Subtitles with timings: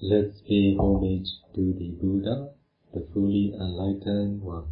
[0.00, 2.50] Let's pay homage to the Buddha,
[2.94, 4.66] the fully enlightened one.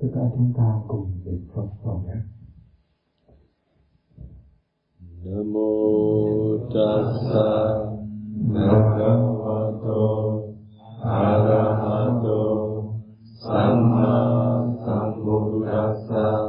[0.00, 2.14] Tất cả chúng ta cùng niệm Phật vào nhé.
[5.24, 5.68] Namo
[6.74, 7.50] tassa
[8.54, 10.02] bhagavato
[11.04, 12.42] arahato
[13.42, 14.16] samma
[14.86, 16.41] sambuddhassa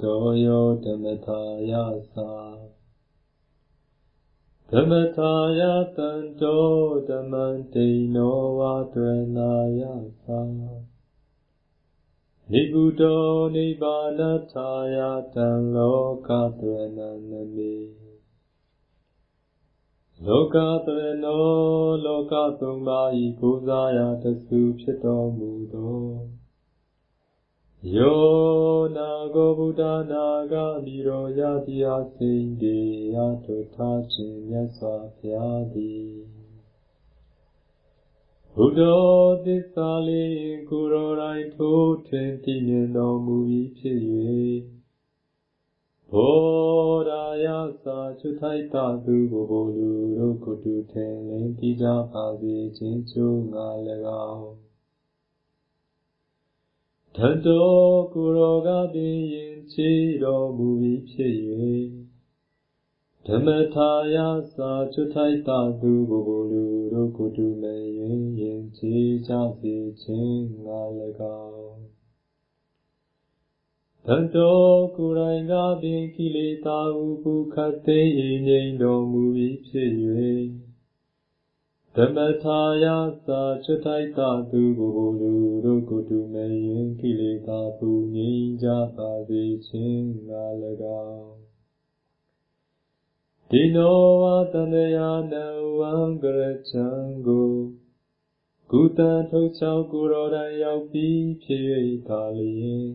[0.00, 1.72] ဒောယောဓမ္မထာယ
[2.14, 2.32] သာ
[4.70, 5.62] ဓမ္မထာယ
[5.96, 6.66] တံတော
[7.08, 9.82] ဓမ္မံဒိနောဝါဒရဏာယ
[10.22, 10.40] သာ
[12.50, 14.20] နိဂုတောနိဗ္ဗာန
[14.52, 14.98] ထာယ
[15.34, 16.98] တံလောကဒရဏ
[17.30, 17.74] နမေ
[20.26, 21.44] လောကတရဏော
[22.04, 26.41] လောကသုံးပါးဤကိုးစားရာတဆူဖြစ်တော်မူသော
[27.90, 32.78] ယောနာကိုဗုဒ္ဓနာဂမိရောယတိအစိန်တေ
[33.14, 36.12] ယထုထားခြင်းမြတ်စွာဘုရားသည်
[38.54, 38.80] ဘုဒ္ဓ
[39.44, 43.36] သစ္စာလေးကိုယ်တော်တိုင်ထိုးထွင်းတည်မြင်တော်မူ၏
[43.78, 43.98] ဖြစ်၍
[46.10, 46.38] ဘော
[47.08, 47.46] ရာယ
[47.84, 53.66] သာချွတ်ထိုက်တာသူကိုဘိုလူတို့ကိုတူထင်လင်းကြည်ကြပါစေခြင်းကျိုးငါ၎
[54.30, 54.61] င်း
[57.16, 59.90] ထတ်တော်ကိုရောကပင်ယင်ချီ
[60.22, 60.68] တော်မူ၏
[61.10, 61.34] ဖြစ်၍
[63.26, 64.16] ဓမ္မထာယ
[64.56, 67.82] သာချွတ်ထိုက်တာသူကိုဘိုလူတို့ကိုတူမဲ့၍
[68.40, 68.94] ယင်ချီ
[69.26, 70.80] ကြစေခြင်းငါ၎
[71.44, 71.82] င်း
[74.06, 74.62] တတော
[74.96, 78.00] ကိုယ်တိုင်ကပင်ကိလေသာဟုပုခတ်သိ
[78.46, 79.22] ငြိမ်တော်မူ၏
[79.66, 79.90] ဖြစ်၍
[81.99, 82.85] ဓမ္မထာယ
[83.27, 90.43] သာချွတ်ထိုက်တာသူကိုလူတို့ကိုတူမဲ့ရင်ကိလေသာပူငြိမ်ကြပါစေခြင်းငါ၎
[91.07, 91.37] င်း
[93.49, 94.23] ဒီနောဝ
[94.53, 95.35] တန္တယာန
[95.77, 96.87] ဝံကရချံ
[97.27, 97.51] ကို
[98.71, 98.99] ကုသ
[99.31, 101.63] ထုတ်ချောက်ကိုယ်တော်တိုင်ရောက်ပြီးဖြစ်၍
[102.07, 102.85] သာလျင်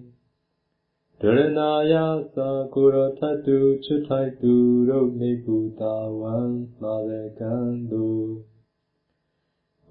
[1.21, 1.95] ဒရဏာယ
[2.37, 4.55] သာကိုရထတုချွတ်ထိုက်သူ
[4.89, 6.37] တို့နေကူတာဝံ
[6.81, 7.55] မာရကံ
[7.93, 8.07] သူ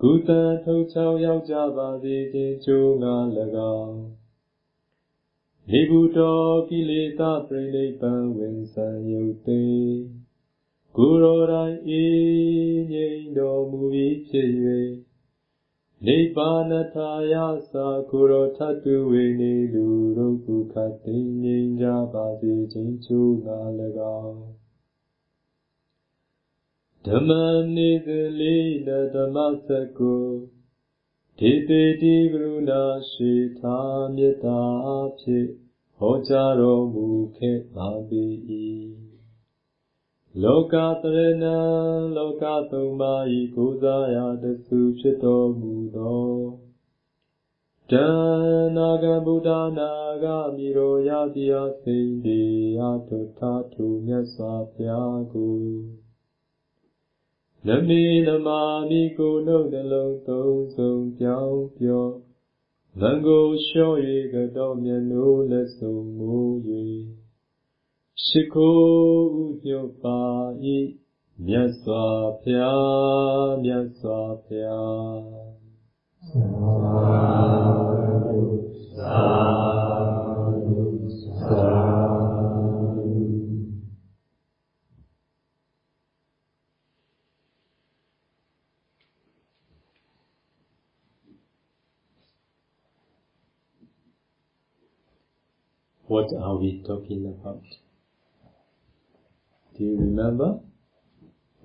[0.08, 0.30] ကုသ
[0.64, 3.14] ထုတ်ချောင်းရောက်ကြပါစေခြင်းကျိုးငါ၎
[3.78, 3.98] င်း
[5.70, 9.62] နေဘူးတော်ကိလေသာပြိဋိပံဝင်ဆံယုတ်သိ
[10.96, 13.82] ကိုရောတိုင်းအေးငြိမ်တော်မူ၏
[14.28, 14.50] ဖြစ်၍
[16.06, 17.34] နိဗ္ဗာနထာယ
[17.72, 23.58] သာကိုရောထတုဝေနေလူတို့ကုခတ်သိငြိမ်ကြပါစေခြင်းကျိုးငါ၎
[24.22, 24.55] င်း
[27.10, 27.30] ဓမ္မ
[27.76, 28.08] နေသ
[28.40, 29.36] လေးနဓမ္မ
[29.66, 29.68] စ
[29.98, 30.14] ကု
[31.38, 33.78] ဒေတိတိကရုဏာရှိသာ
[34.14, 34.62] မေတ္တာ
[35.20, 35.48] ဖြင့်
[35.98, 37.06] ဟောကြားတော်မူ
[37.36, 38.24] ခဲ့ပါပေ၏
[40.42, 41.58] လောကတရဏံ
[42.16, 46.28] လောကသုံးပါးဤကိုးစားရာတဆုဖြစ်တော်မူသော
[47.90, 48.06] တဏ
[48.76, 49.92] နာဂဗုဒ္ဓနာ
[50.24, 52.40] ဂမိရောယတိယစိန်ဒီ
[52.78, 56.05] ယတုထာထုမြတ်စွာဘုရားကို
[57.68, 62.06] နမေနမာမိကိုနှုတ်နှလုံးသုံးဆုံးပြောင်းပြော
[63.00, 63.98] လံကိုလျှော့၍
[64.32, 66.34] ကတော့မျက်နှိုးလက်ဆုံမူ၍
[68.24, 70.20] ရှိခိုးဥညွတ်ပါ၏
[71.46, 72.04] မြတ်စွာ
[72.42, 75.56] ဘုရားမြတ်စွာဘုရား
[76.26, 77.26] သာ
[78.26, 78.40] ဓု
[78.98, 79.85] သာ
[96.08, 97.62] What are we talking about?
[99.76, 100.60] Do you remember?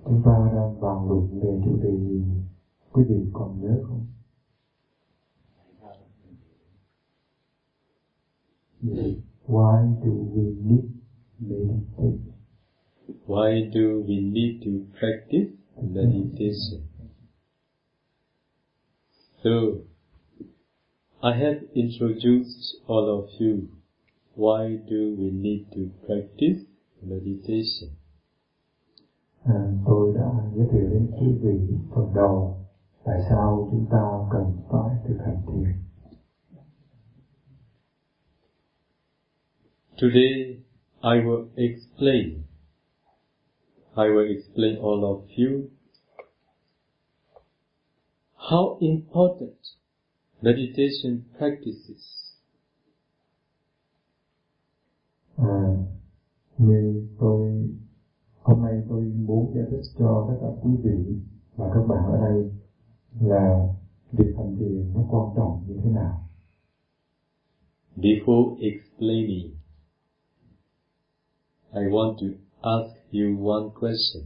[0.04, 2.22] Chúng ta đang bàn luận về chủ đề gì?
[2.92, 4.06] Quý vị còn nhớ không?
[9.46, 10.84] Why do we need
[11.38, 12.18] meditate?
[13.26, 16.82] Why do we need to practice meditation?
[19.44, 19.50] So,
[21.20, 23.68] I have introduced all of you.
[24.36, 26.64] Why do we need to practice
[27.02, 27.90] meditation?
[29.44, 31.58] À, tôi đã giới thiệu đến quý vị
[31.94, 32.66] phần đầu
[33.04, 35.72] tại sao chúng ta cần phải thực hành thiền.
[40.00, 40.62] Today
[41.02, 42.42] I will explain.
[43.94, 45.68] I will explain all of you
[48.36, 49.54] how important
[50.40, 52.21] meditation practices.
[55.36, 55.76] À,
[56.58, 57.68] như tôi
[58.42, 61.16] hôm nay tôi muốn giải thích cho tất cả quý vị
[61.56, 62.50] và các bạn ở đây
[63.20, 63.68] là
[64.12, 66.28] việc hành thiền nó quan trọng như thế nào.
[67.96, 69.54] Before explaining,
[71.72, 72.26] I want to
[72.60, 74.24] ask you one question.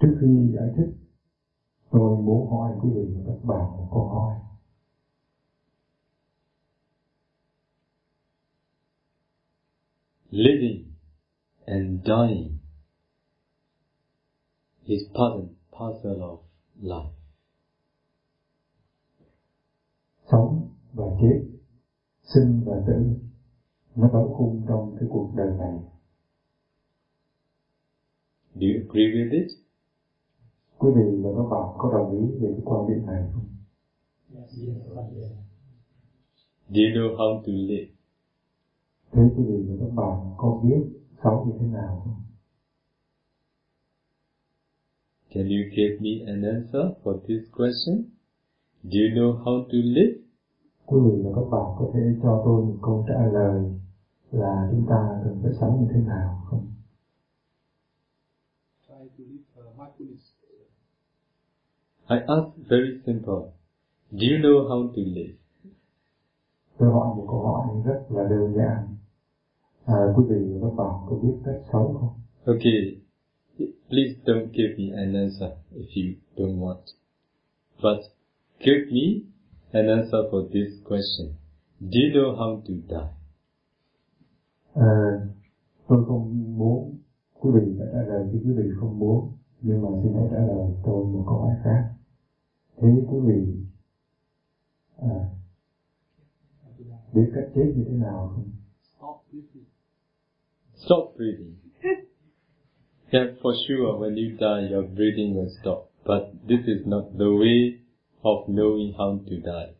[0.00, 0.94] Trước khi giải thích,
[1.90, 4.34] tôi muốn hỏi quý vị và các bạn một câu hỏi.
[10.36, 10.96] Living
[11.64, 12.58] and dying
[14.84, 16.38] is part and parcel of
[16.82, 17.14] life.
[20.32, 21.44] Sống và chết,
[22.22, 23.18] sinh và tử,
[23.96, 25.78] nó có khung trong cái cuộc đời này.
[28.54, 29.50] Do you agree with it?
[30.78, 33.48] Quý vị và các bạn có đồng ý về cái quan điểm này không?
[36.68, 37.93] Do you know how to live?
[39.14, 40.80] Thế quý vị và các bạn có biết
[41.24, 42.14] sống như thế nào không?
[45.30, 48.04] Can you give me an answer for this question?
[48.82, 50.14] Do you know how to live?
[50.86, 53.62] Quý vị và các bạn có thể cho tôi một câu trả lời
[54.30, 56.66] là chúng ta cần phải sống như thế nào không?
[58.86, 60.24] try to live uh, mindfulness.
[62.08, 63.52] I ask very simple.
[64.10, 65.36] Do you know how to live?
[66.78, 68.93] Tôi hỏi một câu hỏi rất là đơn giản.
[69.86, 72.14] À, quý vị và các bạn có biết cách sống không?
[72.44, 73.00] Okay,
[73.58, 76.84] please don't give me an answer if you don't want.
[77.82, 78.00] But
[78.60, 79.22] give me
[79.72, 81.34] an answer for this question.
[81.80, 83.12] Do you know how to die?
[84.74, 85.20] À,
[85.88, 86.96] tôi không muốn
[87.40, 89.32] quý vị phải trả lời khi quý vị không muốn
[89.62, 91.94] nhưng mà xin hãy trả lời tôi một câu hỏi khác
[92.76, 93.64] thế quý vị
[94.96, 95.28] à,
[97.12, 98.50] biết cách chết như thế nào không
[98.82, 99.73] Stop.
[100.84, 101.56] Stop breathing.
[103.12, 105.90] yeah, for sure, when you die, your breathing will stop.
[106.04, 107.80] But this is not the way
[108.24, 109.74] of knowing how to die.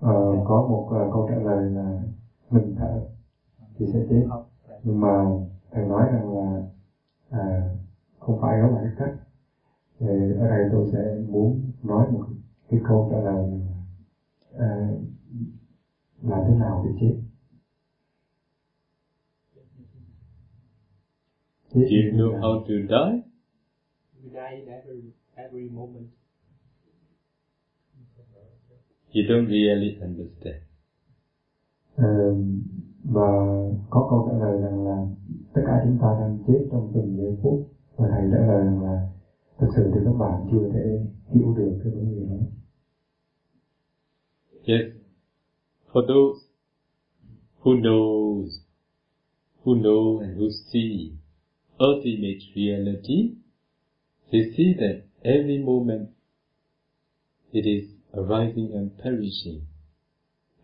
[0.00, 2.02] Ờ, có một ờ, câu trả lời là
[2.50, 3.00] ngừng thở
[3.78, 4.26] thì sẽ chết
[4.84, 5.24] nhưng mà
[5.70, 6.62] thầy nói rằng là
[7.30, 7.70] à,
[8.18, 9.16] không phải đó là cái cách
[9.98, 10.06] thì
[10.40, 12.24] ở đây tôi sẽ muốn nói một
[12.70, 13.58] cái câu trả lời là
[14.58, 14.88] à,
[16.22, 17.23] làm thế nào để chết
[21.74, 23.22] Do you know how to die?
[24.22, 26.06] We die in every every moment.
[29.12, 30.62] You don't really understand.
[31.96, 32.34] Ờ,
[33.04, 33.28] và
[33.90, 35.06] có câu trả lời rằng là
[35.54, 38.82] tất cả chúng ta đang chết trong từng giây phút và thầy trả lời rằng
[38.82, 39.08] là
[39.58, 41.00] thực sự thì các bạn chưa thể
[41.30, 42.42] hiểu được cái vấn đề đó
[44.66, 44.94] Yes.
[45.92, 46.38] For those
[47.62, 48.46] who knows,
[49.64, 51.23] who know and who see
[51.80, 53.34] ultimate reality,
[54.30, 56.10] they see that every moment
[57.52, 59.66] it is arising and perishing.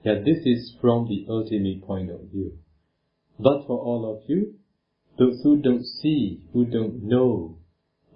[0.04, 2.58] Yeah, this is from the ultimate point of view.
[3.38, 4.54] But for all of you,
[5.18, 7.58] those who don't see, who don't know,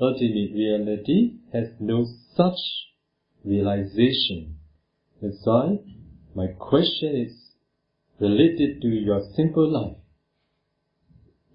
[0.00, 2.58] ultimate reality has no such
[3.44, 4.56] realization.
[5.20, 5.78] That's why
[6.34, 7.54] my question is
[8.18, 9.96] related to your simple life.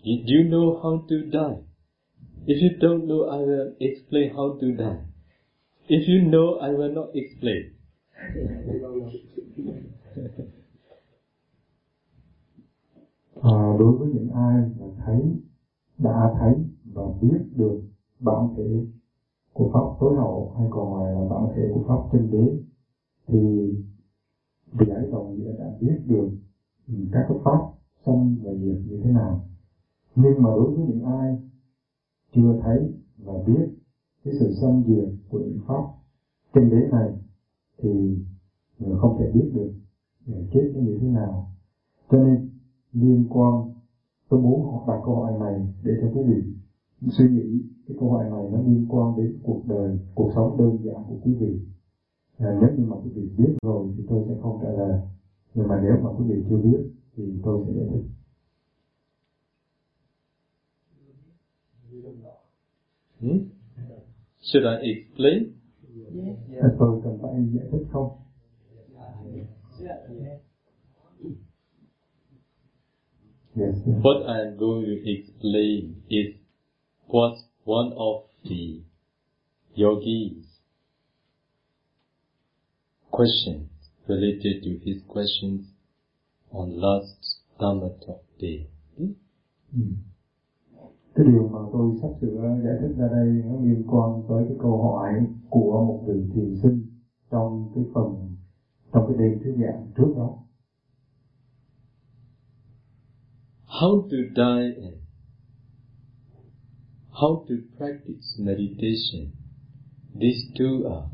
[0.09, 1.57] You, do you know how to die?
[2.47, 5.01] If you don't know, I will explain how to die.
[5.87, 7.75] If you know, I will not explain.
[13.41, 15.21] à, đối với những ai mà thấy
[15.97, 16.53] đã thấy
[16.93, 17.81] và biết được
[18.19, 18.85] bản thể
[19.53, 22.45] của pháp tối hậu hay còn gọi là bản thể của pháp chân đế
[23.27, 23.39] thì
[24.71, 26.29] vị ấy đồng nghĩa đã biết được
[27.11, 27.59] các cái pháp
[28.05, 29.49] sanh và diệt như thế nào
[30.23, 31.37] nhưng mà đối với những ai
[32.35, 33.69] chưa thấy và biết
[34.23, 35.83] cái sự sanh diệt của những pháp
[36.53, 37.13] trên đế này
[37.77, 38.17] thì
[38.79, 39.71] người không thể biết được
[40.25, 41.51] người chết nó như thế nào.
[42.11, 42.49] Cho nên
[42.93, 43.69] liên quan
[44.29, 46.53] tôi muốn đặt câu hỏi này để cho quý vị
[47.17, 50.77] suy nghĩ cái câu hỏi này nó liên quan đến cuộc đời cuộc sống đơn
[50.83, 51.59] giản của quý vị.
[52.37, 55.01] À, nếu như mà quý vị biết rồi thì tôi sẽ không trả lời.
[55.53, 56.79] Nhưng mà nếu mà quý vị chưa biết
[57.15, 58.18] thì tôi sẽ giải thích.
[63.21, 63.39] Hmm?
[64.41, 65.59] Should I explain?
[66.61, 68.11] à, tôi cần phải giải thích không
[73.55, 74.03] yes, yes.
[74.03, 76.35] What I'm going to explain is
[77.07, 78.81] what one of the
[79.75, 80.45] yogis
[83.11, 83.69] questions
[84.07, 85.67] related to his questions
[86.51, 88.67] on last Dhamma talk day.
[88.97, 89.13] Hmm?
[89.73, 89.81] Ừ.
[91.19, 94.57] cái điều mà tôi sắp sửa giải thích ra đây nó liên quan tới cái
[94.61, 95.13] câu hỏi
[95.49, 96.85] của một vị thiền sinh
[97.31, 98.35] trong cái phần
[98.93, 100.35] trong cái đêm thứ giảng trước đó
[103.65, 104.97] How to die and
[107.11, 109.31] how to practice meditation.
[110.21, 111.07] These two are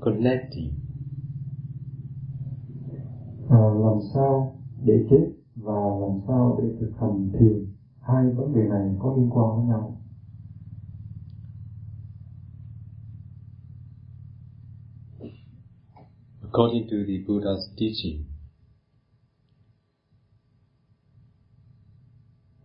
[0.00, 0.70] connecting.
[3.48, 5.26] à, làm sao để chết
[5.56, 7.75] và làm sao để thực hành thiền
[8.06, 10.02] hai vấn đề này có liên quan với nhau.
[16.42, 18.24] According to the Buddha's teaching,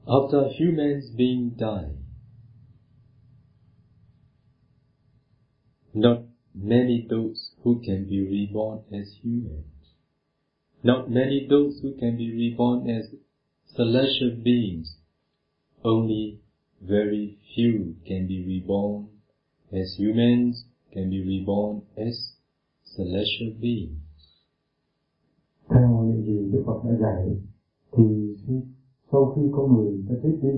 [0.06, 1.92] after humans being die,
[5.94, 6.18] not
[6.54, 9.66] many those who can be reborn as humans,
[10.84, 13.06] not many those who can be reborn as
[13.76, 15.01] celestial beings,
[15.84, 16.40] only
[16.82, 19.08] very few can be reborn
[19.72, 22.34] as humans, can be reborn as
[22.96, 24.02] celestial beings.
[25.70, 27.38] theo những gì Đức Phật đã dạy
[27.92, 28.04] thì
[29.12, 30.50] sau khi con người ta chết đi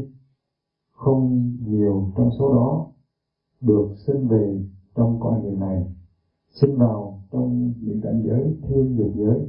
[0.92, 2.92] không nhiều trong số đó
[3.62, 4.64] được sinh về
[4.96, 5.84] trong cõi người này
[6.50, 9.40] sinh vào trong những cảnh giới thiên dục giới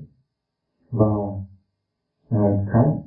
[0.90, 1.14] và
[2.28, 3.03] à, khá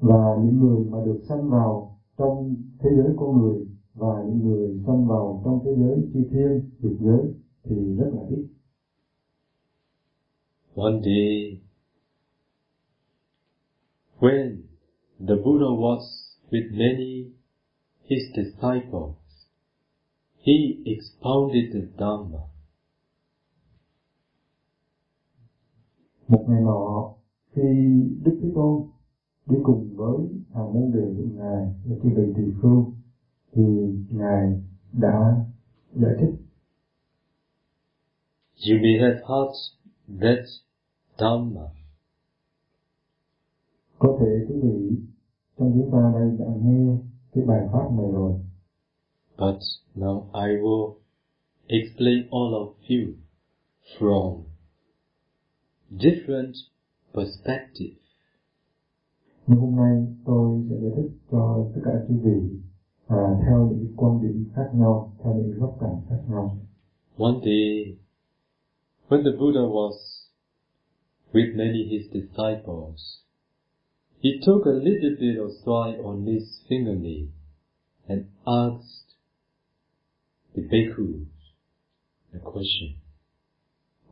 [0.00, 4.80] và những người mà được sanh vào trong thế giới con người và những người
[4.86, 8.46] sanh vào trong thế giới chư thiên dục giới thì rất là ít
[10.74, 11.60] One day,
[14.20, 14.62] when
[15.18, 16.02] the Buddha was
[16.50, 17.32] with many
[18.04, 19.16] his disciples,
[20.46, 22.50] he expounded the Dhamma.
[26.30, 27.14] một ngày nọ
[27.52, 27.62] khi
[28.24, 28.82] đức thế tôn
[29.50, 30.16] đi cùng với
[30.54, 32.92] hàng môn đệ của ngài là chư vị tỳ khưu
[33.52, 33.62] thì
[34.10, 34.60] ngài
[34.92, 35.44] đã
[35.94, 36.34] giải thích
[38.68, 39.56] You may have heard
[40.20, 40.44] that
[41.18, 41.62] Dhamma.
[43.98, 44.96] có thể quý vị
[45.58, 46.96] trong chúng ta đây đã nghe
[47.32, 48.32] cái bài pháp này rồi
[49.38, 49.58] But
[49.96, 50.94] now I will
[51.66, 53.14] explain all of you
[53.98, 54.42] from
[55.90, 56.54] different
[57.14, 58.09] perspectives.
[59.50, 62.40] Nhưng hôm nay tôi sẽ giải thích cho tất cả quý vị
[63.06, 63.16] à,
[63.46, 66.58] theo những quan điểm khác nhau theo những góc cạnh khác nhau
[67.16, 67.96] One day,
[69.08, 69.94] when the Buddha was
[71.32, 73.00] with many his disciples,
[74.22, 77.26] he took a little bit of soil on his fingernail
[78.06, 79.16] and asked
[80.54, 81.26] the bhikkhus
[82.32, 82.90] a question.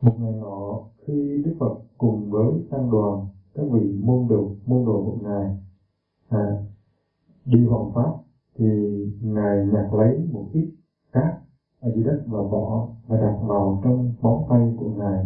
[0.01, 4.85] một ngày nọ khi đức phật cùng với tăng đoàn các vị môn đồ môn
[4.85, 5.57] đồ của ngài
[6.29, 6.63] à,
[7.45, 8.13] đi hoằng pháp
[8.55, 8.65] thì
[9.21, 10.71] ngài nhặt lấy một ít
[11.11, 11.33] cát
[11.79, 15.25] ở dưới đất và bỏ và đặt vào trong bóng tay của ngài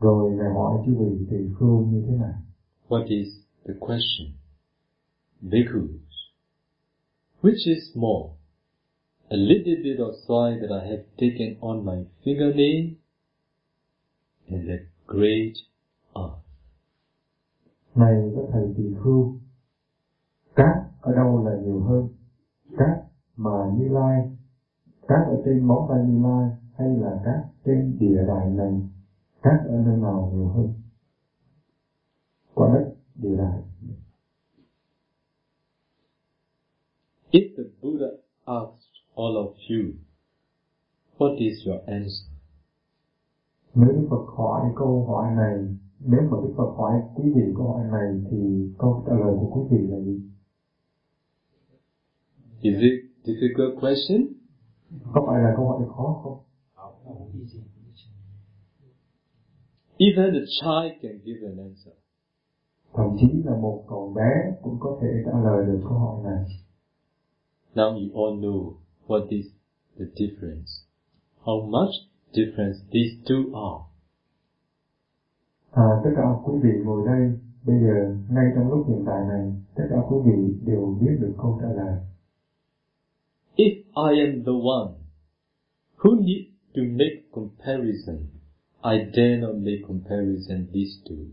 [0.00, 2.34] rồi ngài hỏi chư vị tỳ khưu như thế này
[2.88, 3.28] What is
[3.64, 4.34] the question?
[5.42, 6.00] Bhikkhus,
[7.40, 8.36] which is more,
[9.28, 12.94] a little bit of soil that I have taken on my fingernail
[14.48, 15.56] and a great
[16.14, 16.45] earth?
[17.96, 19.34] Này các thầy tỳ khưu
[20.54, 22.08] cát ở đâu là nhiều hơn?
[22.78, 22.98] Cát
[23.36, 24.36] mà như lai
[25.08, 28.80] cát ở trên móng tay như lai hay là cát trên địa đài này?
[29.42, 30.72] Cát ở nơi nào nhiều hơn?
[32.54, 33.62] Quả đất địa đài.
[37.30, 38.06] If the Buddha
[38.44, 39.92] asked all of you,
[41.18, 42.36] what is your answer?
[43.76, 45.76] nếu Phật hỏi câu hỏi này
[46.06, 48.36] nếu mà Đức Phật hỏi quý vị câu hỏi này thì
[48.78, 50.20] câu trả lời của quý vị là gì
[52.60, 52.94] Is it
[53.24, 54.26] difficult question?
[55.12, 56.38] có phải là câu hỏi khó không
[59.98, 61.94] Even a child can give an answer.
[62.92, 64.30] thậm chí là một cậu bé
[64.62, 66.44] cũng có thể trả lời được câu hỏi này
[67.74, 68.72] Now you all know
[69.06, 69.46] what is
[69.98, 70.70] the difference.
[71.42, 71.94] How much
[72.32, 73.95] difference these two are.
[75.76, 79.52] À, tất cả quý vị ngồi đây bây giờ ngay trong lúc hiện tại này
[79.74, 81.98] tất cả quý vị đều biết được câu trả lời.
[83.56, 83.74] If
[84.10, 84.94] I am the one
[85.96, 88.16] who need to make comparison,
[88.82, 91.24] I dare not make comparison these two.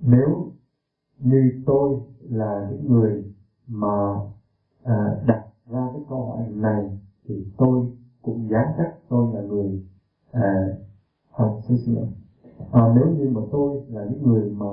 [0.00, 0.52] Nếu
[1.18, 2.00] như tôi
[2.30, 3.24] là những người
[3.66, 4.14] mà
[4.82, 7.86] à, đặt ra cái câu hỏi này thì tôi
[8.22, 9.82] cũng dám chắc tôi là người
[10.32, 10.66] à,
[11.32, 12.06] à, xin xin lỗi.
[12.72, 14.66] À, nếu như mà tôi là những người mà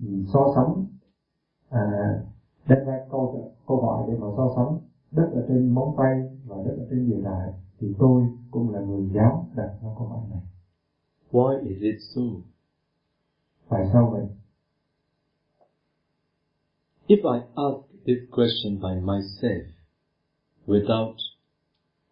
[0.00, 0.86] um, so sánh
[1.68, 1.80] à,
[2.68, 4.78] đem ra câu câu hỏi để mà so sánh
[5.10, 8.80] đất ở trên móng tay và đất ở trên địa đại thì tôi cũng là
[8.80, 10.40] người dám đặt ra câu hỏi này.
[11.32, 12.22] Why is it so?
[13.68, 14.26] Tại sao vậy?
[17.06, 19.64] If I ask this question by myself
[20.66, 21.16] without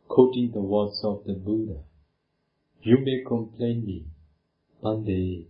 [0.09, 1.88] quoting the words of the Buddha,
[2.83, 4.05] you may complain me,
[4.83, 5.47] Pandey.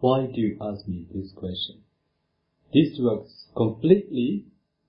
[0.00, 1.76] why do you ask me this question?
[2.72, 4.44] This works completely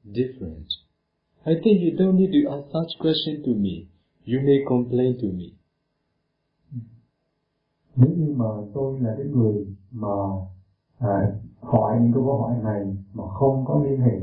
[0.10, 0.74] different.
[1.46, 3.90] I think you don't need to ask such question to me.
[4.24, 5.58] You may complain to me.
[7.96, 10.08] Nếu như mà tôi là cái người mà
[11.00, 14.20] à, hỏi những câu hỏi này mà không có liên hệ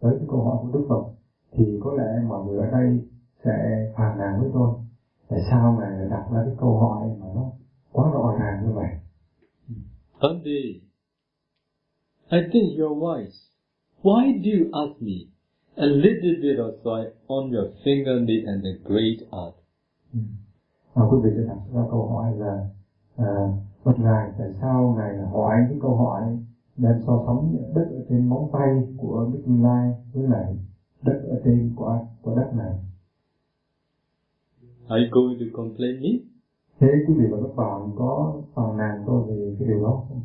[0.00, 1.04] tới cái câu hỏi của Đức Phật
[1.52, 3.00] thì có lẽ mọi người ở đây
[3.44, 4.74] sẽ phàn nàn với tôi
[5.32, 7.44] tại sao ngài lại đặt ra cái câu hỏi mà nó
[7.92, 8.88] quá rõ ràng như vậy
[10.22, 10.62] Bande,
[12.30, 13.38] I think you're wise.
[14.02, 15.16] Why do you ask me
[15.76, 19.54] a little bit of soil on your fingernail and the great art?
[20.94, 22.68] à, quý vị sẽ đặt ra câu hỏi là
[23.16, 23.48] à,
[23.84, 26.22] Phật ngài tại sao ngài hỏi cái câu hỏi
[26.76, 30.56] đem so sánh đất ở trên móng tay của Đức Như Lai với lại
[31.02, 32.72] đất ở trên của của đất này
[34.92, 36.08] Are you going to complain me?
[36.80, 40.22] thế quý vị và các bạn có phàn nàn tôi về cái điều đó không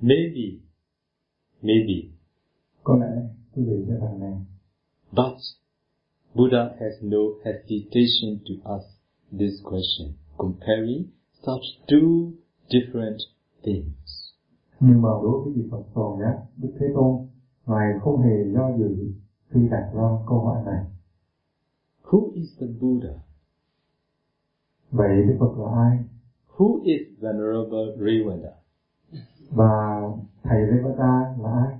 [0.00, 0.46] Maybe.
[1.62, 2.08] Maybe.
[2.82, 3.12] có lẽ
[3.56, 4.44] quý vị sẽ phàn nàn
[5.12, 5.36] But
[6.34, 8.86] Buddha has no hesitation to ask
[9.38, 11.04] this question, comparing
[11.46, 12.32] such two
[12.68, 13.18] different
[13.62, 14.34] things.
[14.80, 17.26] nhưng mà đối với vị Phật toàn giác Đức Thế Tôn
[17.66, 19.12] ngài không hề do dự
[19.50, 20.84] khi đặt ra câu hỏi này
[22.04, 23.14] Who is the Buddha?
[24.90, 25.98] vậy Đức Phật là ai
[26.56, 28.52] Who is Venerable Revada?
[29.50, 30.00] và
[30.42, 31.78] thầy Revata là ai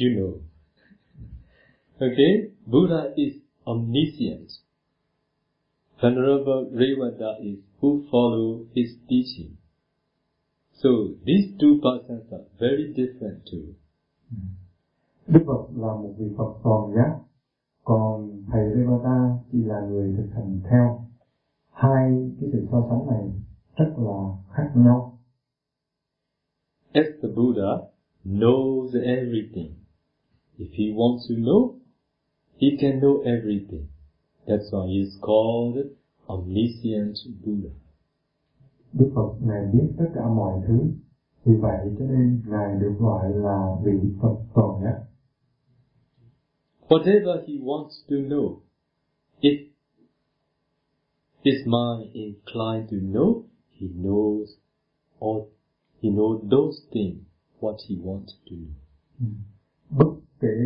[0.00, 0.32] You know.
[1.96, 2.50] Okay?
[2.66, 3.32] Buddha is
[3.66, 4.48] omniscient.
[6.00, 9.56] Venerable Revada is who follow his teaching.
[10.72, 10.88] So
[11.24, 13.74] these two persons are very different too.
[15.26, 17.18] Đức Phật là một vị Phật toàn giác
[17.90, 21.04] còn thầy Revata chỉ là người thực hành theo
[21.72, 23.30] hai cái sự so sánh này
[23.76, 25.18] rất là khác nhau
[26.92, 27.70] As the Buddha
[28.24, 29.72] knows everything.
[30.58, 31.74] If he wants to know,
[32.60, 33.86] he can know everything.
[34.46, 35.76] That's why he is called
[36.26, 37.70] omniscient Buddha.
[38.92, 40.78] Đức Phật ngài biết tất cả mọi thứ
[41.44, 45.09] vì vậy cho nên ngài được gọi là vị Phật toàn giác
[46.90, 48.62] Whatever he wants to know,
[49.40, 49.68] if
[51.44, 54.56] his mind inclined to know, he knows
[55.20, 55.46] or
[56.00, 57.22] he knows those things
[57.60, 58.74] what he wants to know.
[59.18, 59.34] Hmm.
[59.90, 60.56] bất kể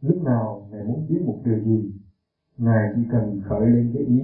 [0.00, 1.90] lúc nào ngài muốn biết một điều gì
[2.58, 4.20] ngài chỉ cần khởi lên cái ý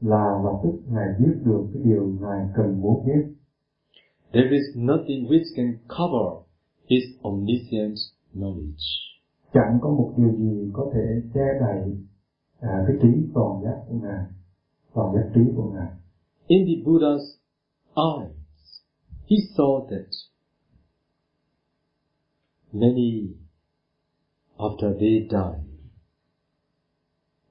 [0.00, 3.34] là lập tức ngài biết được cái điều ngài cần muốn biết
[4.32, 6.46] There is nothing which can cover
[6.90, 7.96] his omniscient
[8.34, 9.13] knowledge.
[9.54, 11.96] Chẳng có một điều gì có thể che đậy
[12.60, 14.24] à, cái trí toàn giác của ngài
[14.94, 15.90] toàn giác trí của ngài
[16.46, 17.24] In the Buddha's
[17.96, 18.36] eyes,
[19.30, 20.06] he saw that
[22.72, 23.36] many,
[24.58, 25.64] after they died,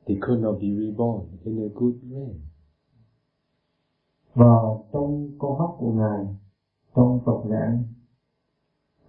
[0.06, 2.39] they could not be reborn in a good realm.
[4.36, 4.56] và
[4.94, 6.26] trong con mắt của ngài
[6.96, 7.84] trong Phật nhãn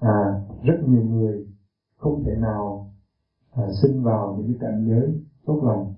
[0.00, 1.46] à, rất nhiều người
[2.04, 2.92] không thể nào
[3.50, 5.94] à, sinh vào những cái cảnh giới tốt lành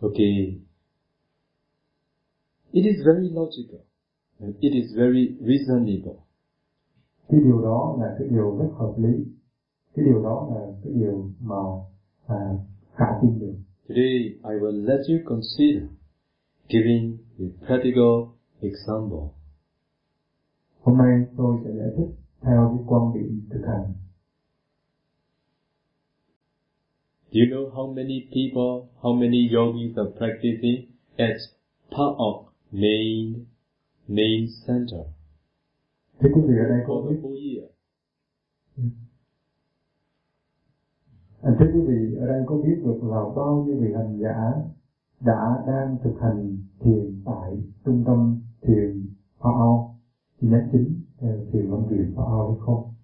[0.00, 0.60] Okay.
[2.72, 3.80] It is very logical.
[4.40, 6.16] and It is very reasonable.
[7.28, 9.24] cái điều đó là cái điều rất hợp lý
[9.94, 11.56] cái điều đó là cái điều mà
[12.26, 12.36] à,
[12.94, 13.54] khả tin được
[13.88, 15.82] Today, I will let you consider
[16.68, 18.12] giving a practical
[18.60, 19.28] example.
[20.80, 23.92] hôm nay tôi sẽ giải thích theo cái quan điểm thực hành
[27.32, 31.38] Do you know how many people, how many yogis are practicing at
[31.90, 32.34] part of
[32.72, 33.46] main
[34.06, 35.06] main center
[36.18, 37.70] Thế quý vị ở đây có biết the whole year?
[41.42, 44.52] À, thưa quý vị, ở đây có biết được là bao nhiêu vị hành giả
[45.20, 49.06] đã đang thực hành thiền tại trung tâm thiền
[49.38, 49.94] Phao Âu
[50.40, 52.94] chi nhánh chính ờ, thiền Lâm Viện Phao Âu hay không?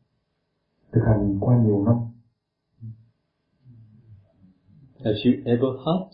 [0.93, 1.97] Thực hành qua nhiều năm.
[5.05, 6.11] Have you ever heard?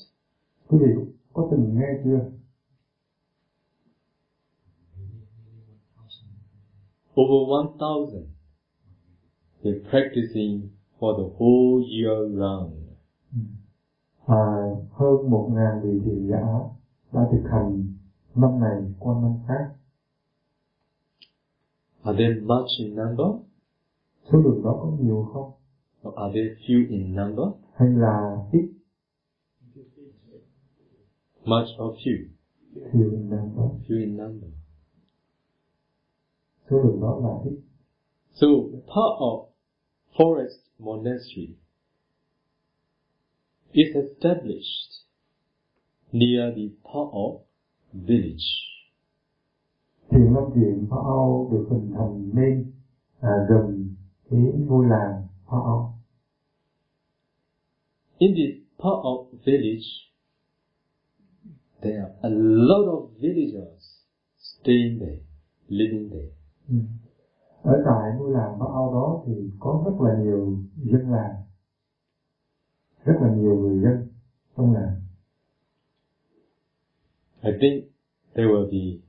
[0.69, 2.31] Quý vị có từng nghe chưa?
[7.15, 8.27] Over 1,000.
[9.63, 10.69] They're practicing
[10.99, 12.73] for the whole year round.
[14.27, 14.45] À,
[14.91, 16.47] hơn một ngàn vị thiền giả
[17.13, 17.87] đã thực hành
[18.35, 19.75] năm này qua năm khác.
[22.03, 23.27] Are they much in number
[24.33, 25.53] Số lượng đó có nhiều không?
[26.09, 27.47] or are they few in number?
[27.75, 28.74] Hay là ít
[31.45, 32.29] Much or few?
[32.93, 33.65] nhiều in number?
[33.89, 34.51] Few in number.
[36.71, 37.59] Số lượng đó là ít.
[38.33, 38.47] So
[38.87, 39.47] part of
[40.17, 41.55] forest monastery
[43.73, 45.05] is established
[46.13, 47.41] near the part of
[47.93, 48.45] village.
[50.11, 50.97] Thiền Lâm Viện Phá
[51.53, 52.73] được hình thành nên
[53.21, 53.95] à, gần
[54.31, 55.25] cái ngôi làng
[58.19, 59.87] In this part of village,
[61.85, 63.83] there are a lot of villagers
[64.39, 65.21] staying there,
[65.69, 66.33] living there.
[66.69, 66.75] Ừ.
[67.63, 71.35] Ở tại ngôi làng Phá Âu đó thì có rất là nhiều dân làng,
[73.05, 74.09] rất là nhiều người dân
[74.57, 75.01] trong làng.
[77.43, 77.85] I think
[78.35, 79.01] there will be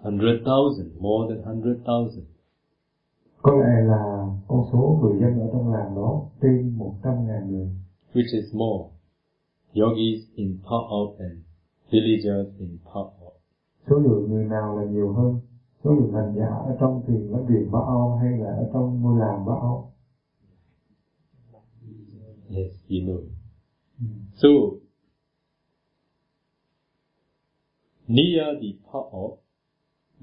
[0.00, 2.24] hundred thousand, more than hundred thousand.
[3.42, 7.68] Có lẽ là con số người dân ở trong làng đó trên 100 ngàn người.
[8.14, 8.90] which is more
[9.74, 11.44] yogis in part of and
[11.90, 13.32] villagers in part of.
[13.90, 15.40] Số lượng người nào là nhiều hơn?
[15.84, 19.02] Số lượng hành giả ở trong thiền lâm viện Phá Âu hay là ở trong
[19.02, 19.92] ngôi làng Phá Âu?
[22.50, 23.20] Yes, you know.
[24.00, 24.06] Ừ.
[24.34, 24.48] So,
[28.08, 29.38] near the part of,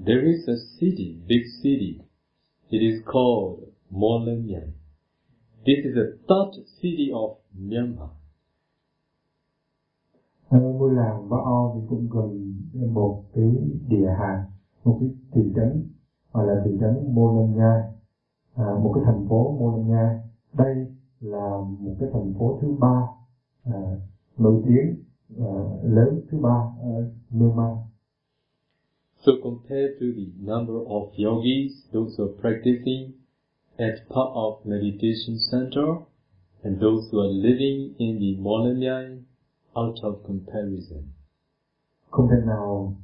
[0.06, 2.00] there is a city, big city.
[2.70, 4.72] It is called Molemyan.
[5.66, 8.19] This is the third city of Myanmar.
[10.50, 12.54] Ở ngôi làng Ba O thì cũng gần
[12.94, 13.56] một cái
[13.88, 14.46] địa hạt,
[14.84, 15.84] một cái thị trấn
[16.34, 17.82] gọi là thị trấn Mô Lâm Nhai,
[18.56, 20.16] à, một cái thành phố Mô Lâm Nhai.
[20.54, 20.76] Đây
[21.22, 23.08] là một cái thành phố thứ ba
[23.64, 23.82] à,
[24.38, 24.96] nổi tiếng
[25.40, 27.78] à, lớn thứ ba ở Myanmar.
[29.26, 33.12] So compared to the number of yogis, those who are practicing
[33.78, 35.88] at part of meditation center,
[36.64, 39.24] and those who are living in the Molemyan,
[39.76, 41.04] out of comparison.
[42.10, 42.96] Không thể nào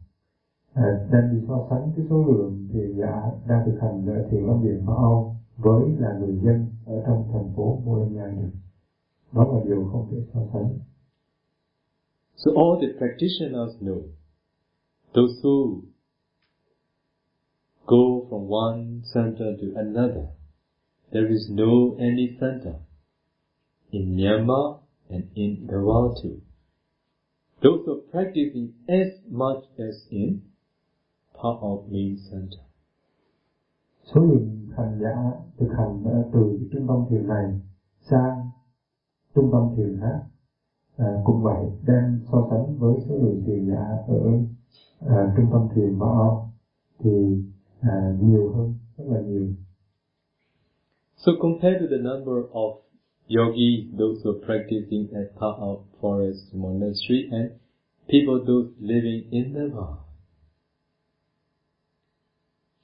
[0.73, 4.43] à, đem đi so sánh cái số lượng thiền giả đang thực hành ở thiền
[4.43, 8.51] lâm viện Phá Âu với là người dân ở trong thành phố Nhai được.
[9.31, 10.79] Đó là điều không thể so sánh.
[12.35, 14.01] So all the practitioners know,
[15.13, 15.81] those who
[17.85, 20.25] go from one center to another,
[21.11, 22.75] there is no any center
[23.91, 26.39] in Myanmar and in the world too.
[27.65, 30.43] Those who are practicing as much as in
[31.33, 32.61] part of main center.
[34.03, 37.59] Số lượng hành giả thực hành từ trung tâm thiền này
[38.01, 38.49] sang
[39.35, 40.19] trung tâm thiền khác
[40.97, 44.31] à, cũng vậy đem so sánh với số lượng thiền giả ở
[44.99, 46.49] à, trung tâm thiền Phá Âu
[46.99, 47.43] thì
[47.81, 49.47] à, nhiều hơn rất là nhiều
[51.15, 52.84] So compared to the number of
[53.27, 57.51] yogis, those who are practicing as part of forest monastery and
[58.07, 59.97] people those living in the world.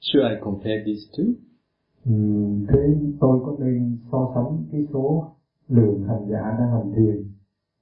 [0.00, 1.34] Should I compare these two?
[2.04, 2.78] Ừm, thế
[3.20, 5.32] tôi có nên so sánh cái số
[5.68, 7.32] lượng hành giả đang hành thiền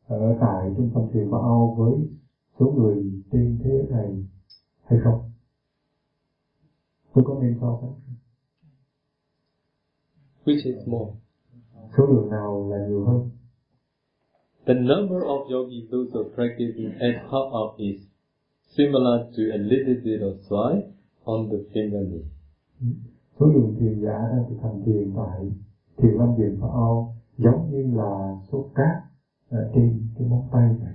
[0.07, 2.09] ở tại trung tâm thiền Phá Âu với
[2.61, 4.25] số người trên thế này
[4.85, 5.31] hay không?
[7.15, 7.95] Tôi có nên so sánh?
[10.45, 11.13] Which is more?
[11.99, 13.31] Số lượng nào là nhiều hơn?
[14.67, 18.01] The number of yogis those who are practicing as part of is
[18.77, 20.83] similar to a little bit of soil
[21.25, 22.23] on the fingernail.
[23.41, 25.51] Số lượng thiền giả đang thực hành thiền tại
[25.97, 28.97] thiền lâm viện Phá Âu giống như là số cát
[29.51, 30.95] ở trên cái móng tay này.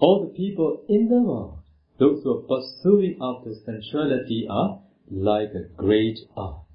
[0.00, 1.56] All the people in the world,
[1.98, 4.70] those who are pursuing after sensuality are
[5.10, 6.68] like a great earth.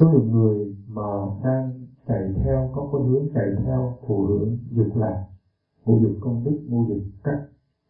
[0.00, 1.02] Số lượng người mà
[1.44, 5.24] đang chạy theo có khuynh hướng chạy theo thụ hưởng dục lạc.
[5.84, 7.48] Ngũ dục công đức ngũ dục các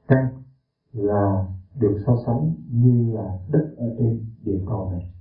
[0.08, 0.42] căn
[0.92, 1.46] là
[1.80, 5.12] được so sánh như là đất ở trên địa cầu này.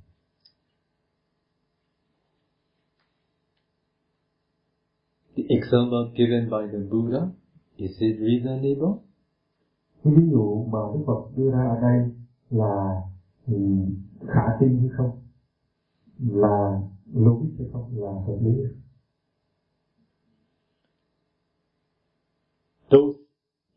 [5.38, 7.28] The example given by the Buddha,
[7.78, 9.06] is it reasonable?
[10.06, 12.12] ví dụ mà Đức Phật đưa ra ở đây
[12.50, 13.02] là
[13.48, 13.54] ừ,
[14.28, 15.25] khả tin hay không
[16.20, 16.82] là
[17.14, 18.52] logic hay không là hợp lý?
[22.90, 23.20] Those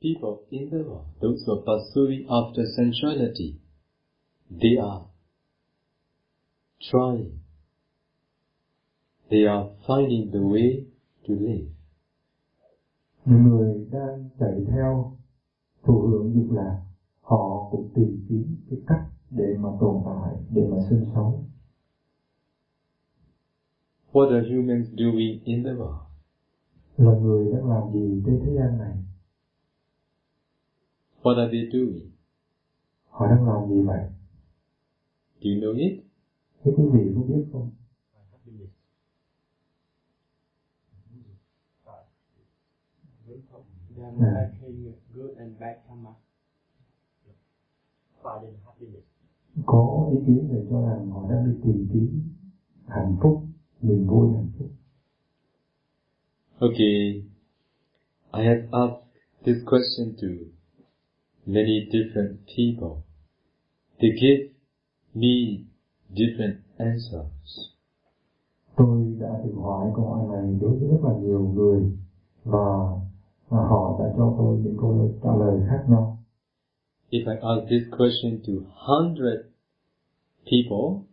[0.00, 3.54] people in the world, those who are pursuing after sensuality,
[4.50, 5.04] they are
[6.78, 7.38] trying,
[9.30, 10.84] they are finding the way
[11.28, 11.78] to live.
[13.28, 15.16] những người đang chạy theo
[15.82, 16.82] thụ hưởng dục lạc
[17.20, 21.44] họ cũng tìm kiếm cái cách để mà tồn tại để mà sinh sống
[24.18, 26.04] What are humans doing in the world?
[26.96, 28.96] là người đang làm gì trên thế gian này
[31.22, 32.10] What are they doing?
[33.08, 34.00] họ đang làm gì vậy
[35.40, 36.04] Do you know it?
[36.62, 37.70] thế quý vị có biết không
[45.86, 46.14] karma.
[48.22, 49.06] Finding happiness.
[49.66, 52.22] có ý kiến về cho rằng họ đang đi tìm kiếm
[52.86, 53.42] hạnh phúc
[53.82, 54.68] niềm vui hạnh phúc
[56.60, 57.22] Okay,
[58.32, 59.04] I have asked
[59.44, 60.26] this question to
[61.46, 63.04] many different people.
[64.00, 64.50] They give
[65.14, 65.64] me
[66.10, 67.68] different answers.
[68.76, 71.80] tôi đã tự hỏi câu hỏi này đối với rất là nhiều người
[72.44, 72.68] và
[73.50, 76.18] họ đã cho tôi những câu trả lời khác nhau
[77.10, 78.52] If I ask this question to
[78.88, 79.50] 100
[80.44, 81.07] people,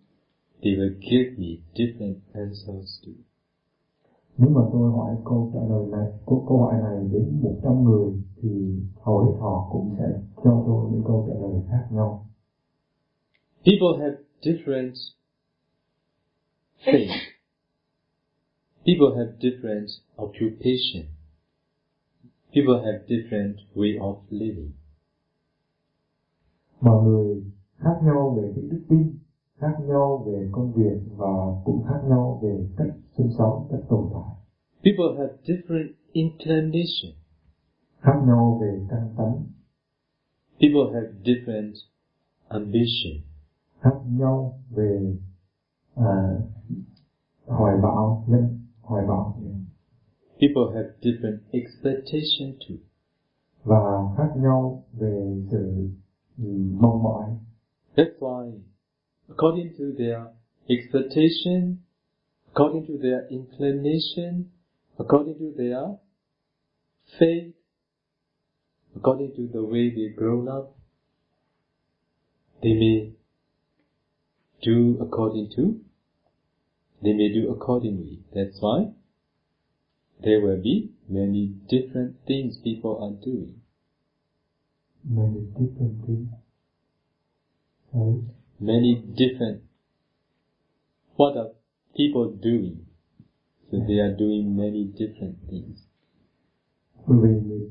[0.65, 3.13] they will give me different answers too.
[4.37, 8.13] nếu mà tôi hỏi câu trả lời này câu, câu hỏi này đến 100 người
[8.41, 8.49] thì
[9.01, 10.05] hầu hết họ cũng sẽ
[10.43, 12.25] cho tôi những câu trả lời khác nhau
[13.65, 14.93] People have different
[16.85, 17.09] faith.
[18.85, 21.05] People have different occupation.
[22.53, 24.71] People have different way of living.
[26.81, 27.43] mọi người
[27.77, 29.17] khác nhau về cái đức tin
[29.59, 32.87] khác nhau về công việc và cũng khác nhau về cách
[33.17, 34.35] sinh sống cách tồn tại
[34.83, 37.11] People have different inclination.
[37.99, 39.43] khác nhau về căn tánh
[40.59, 41.73] People have different
[42.47, 43.13] ambition.
[43.79, 45.15] khác nhau về
[45.95, 46.39] à,
[47.45, 49.37] hoài bão nhân hoài bão
[50.41, 52.75] People have different expectation too.
[53.63, 55.89] và khác nhau về sự
[56.37, 57.29] ừm, mong mỏi
[57.95, 58.51] That's why,
[59.29, 60.27] according to their
[60.69, 61.83] expectation,
[62.51, 64.51] according to their inclination,
[64.97, 65.97] according to their
[67.19, 67.53] faith,
[68.95, 70.75] according to the way they've grown up,
[72.63, 73.11] they may
[74.61, 75.79] do according to,
[77.03, 78.19] they may do accordingly.
[78.33, 78.91] That's why
[80.23, 83.61] there will be many different things people are doing.
[85.03, 86.29] many different things
[87.91, 88.23] Sorry.
[88.59, 89.61] Many different
[91.17, 91.51] what are
[91.95, 92.85] people doing?
[93.71, 95.79] So they are doing many different things.
[97.07, 97.69] Bởi vì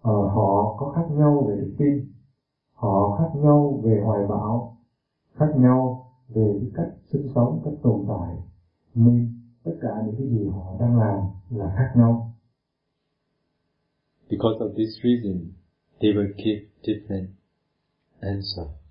[0.00, 2.12] ờ, họ có khác nhau về đức tin
[2.72, 4.76] họ khác nhau về hoài bão
[5.34, 8.36] khác nhau về cái cách sinh sống cách tồn tại
[8.94, 11.20] nên tất cả những cái gì họ đang làm
[11.50, 12.34] là khác nhau.
[14.30, 15.52] Because of this reason
[16.00, 17.26] they will give different
[18.20, 18.83] answers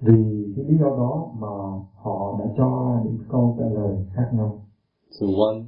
[0.00, 1.48] vì cái lý do đó mà
[1.94, 4.66] họ đã cho ra những câu trả lời khác nhau.
[5.10, 5.64] So one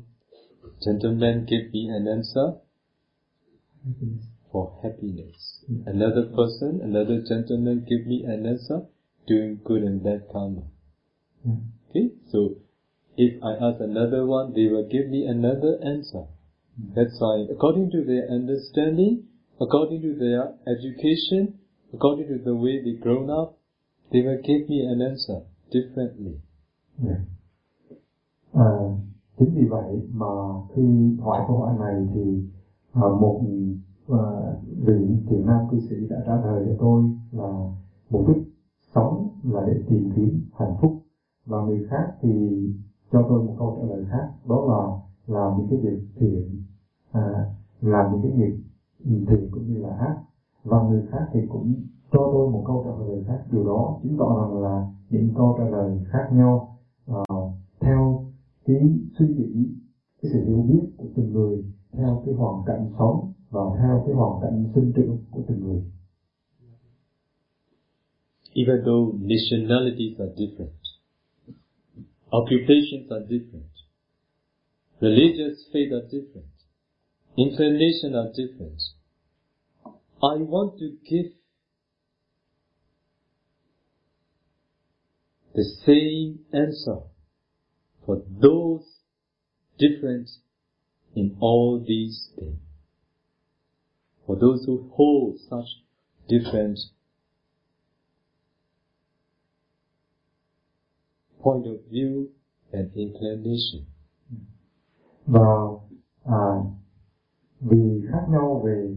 [0.87, 2.47] gentleman gave me an answer
[4.53, 5.65] for happiness.
[5.87, 8.79] Another person another gentleman gave me an answer
[9.29, 10.63] doing good and bad karma.
[11.45, 12.39] Okay so
[13.17, 16.27] if I ask another one they will give me another answer.
[16.77, 16.95] Mm.
[16.95, 19.25] That's why, according to their understanding,
[19.61, 21.59] according to their education,
[21.93, 23.56] according to the way they grown up,
[24.11, 25.39] they will give me an answer
[25.71, 26.35] differently.
[27.03, 27.21] Yeah.
[28.53, 28.71] À,
[29.39, 30.27] chính vì vậy mà
[30.75, 32.43] khi hỏi câu hỏi này thì
[32.93, 33.41] à, một
[34.09, 34.23] à,
[34.77, 37.71] vị thiền nam cư sĩ đã trả lời cho tôi là
[38.11, 38.43] mục đích
[38.95, 41.03] sống là để tìm kiếm hạnh phúc
[41.47, 42.31] và người khác thì
[43.13, 46.63] cho tôi một câu trả lời khác đó là làm những cái việc thiện
[47.13, 48.57] à, làm những cái việc
[49.29, 50.17] thiện cũng như là ác
[50.65, 51.75] và người khác thì cũng
[52.13, 55.55] cho tôi một câu trả lời khác điều đó chứng tỏ rằng là những câu
[55.59, 57.25] trả lời khác nhau ờ,
[57.81, 58.27] theo
[58.65, 58.81] cái
[59.19, 59.67] suy nghĩ
[60.23, 64.15] cái sự hiểu biết của từng người theo cái hoàn cảnh sống và theo cái
[64.15, 65.83] hoàn cảnh sinh trưởng của từng người.
[68.55, 70.81] Even though nationalities are different,
[72.31, 73.73] occupations are different,
[75.01, 76.53] religious faith are different,
[77.37, 78.79] inclinations are different,
[80.23, 81.31] I want to give
[85.57, 86.99] the same answer
[88.05, 88.85] for those
[89.79, 90.29] different
[91.15, 92.59] in all these things.
[94.27, 95.67] For those who hold such
[96.29, 96.79] different
[101.43, 102.29] point of view
[102.73, 103.87] and inclination.
[105.27, 105.51] và
[106.25, 106.63] à,
[107.61, 108.97] vì khác nhau về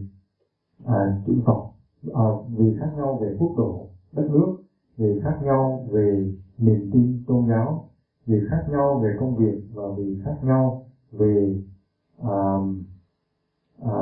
[0.84, 1.74] à, chủng tộc
[2.14, 4.56] à, vì khác nhau về quốc độ đất nước
[4.96, 7.90] vì khác nhau về niềm tin tôn giáo
[8.26, 11.62] vì khác nhau về công việc và vì khác nhau về
[12.22, 12.38] à,
[13.78, 13.94] à,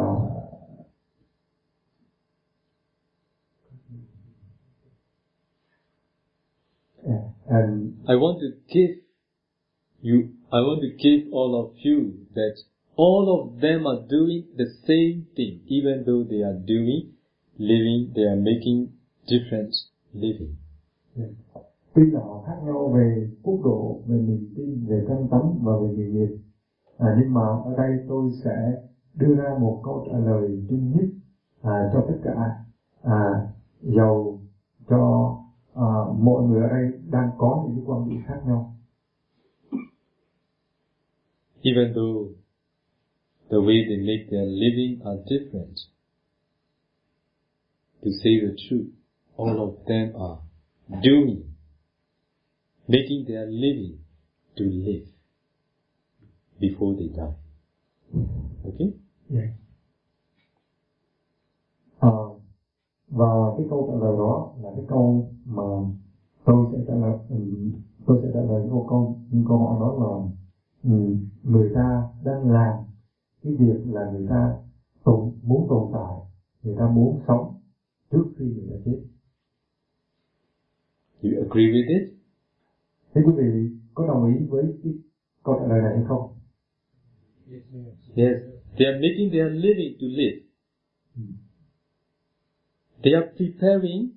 [7.49, 9.01] and I want to give
[10.03, 12.57] you, I want to give all of you that
[12.97, 17.15] all of them are doing the same thing, even though they are doing,
[17.59, 18.93] living, they are making
[19.27, 19.75] different
[20.13, 20.57] living.
[21.99, 25.73] Tuy là họ khác nhau về quốc độ, về niềm tin, về căn tánh và
[25.83, 26.37] về nghề nghiệp.
[26.99, 28.83] À, nhưng mà ở đây tôi sẽ
[29.15, 31.09] đưa ra một câu trả lời duy nhất
[31.63, 32.35] à, cho tất cả
[33.03, 33.47] à,
[33.83, 34.41] dầu
[34.89, 35.35] cho
[35.75, 35.87] à,
[36.19, 38.75] mọi người ở đây đang có những cái quan điểm khác nhau.
[41.63, 42.33] Even though
[43.51, 45.75] the way they make their living are different,
[48.03, 48.89] to say the truth,
[49.37, 50.41] all of them are
[51.03, 51.49] doing,
[52.89, 53.99] making their living
[54.57, 55.07] to live
[56.61, 57.37] before they die.
[58.65, 58.93] Okay?
[59.31, 59.51] Yes.
[62.01, 62.09] À,
[63.09, 65.63] và cái câu trả lời đó là cái câu mà
[66.45, 67.73] tôi sẽ trả lời ừm,
[68.07, 70.31] tôi sẽ trả lời câu câu câu hỏi đó là
[70.85, 72.75] ừm, người ta đang làm
[73.45, 74.57] cái việc là người ta
[75.05, 76.15] tồn, muốn tồn tại
[76.63, 77.55] người ta muốn sống
[78.11, 78.99] trước khi người ta chết
[81.23, 82.18] You agree with it?
[83.15, 84.93] Thế quý vị có đồng ý với cái
[85.43, 86.35] câu trả lời này hay không
[88.17, 88.37] Yes.
[88.77, 90.39] They are making their living to live.
[93.03, 94.11] They are preparing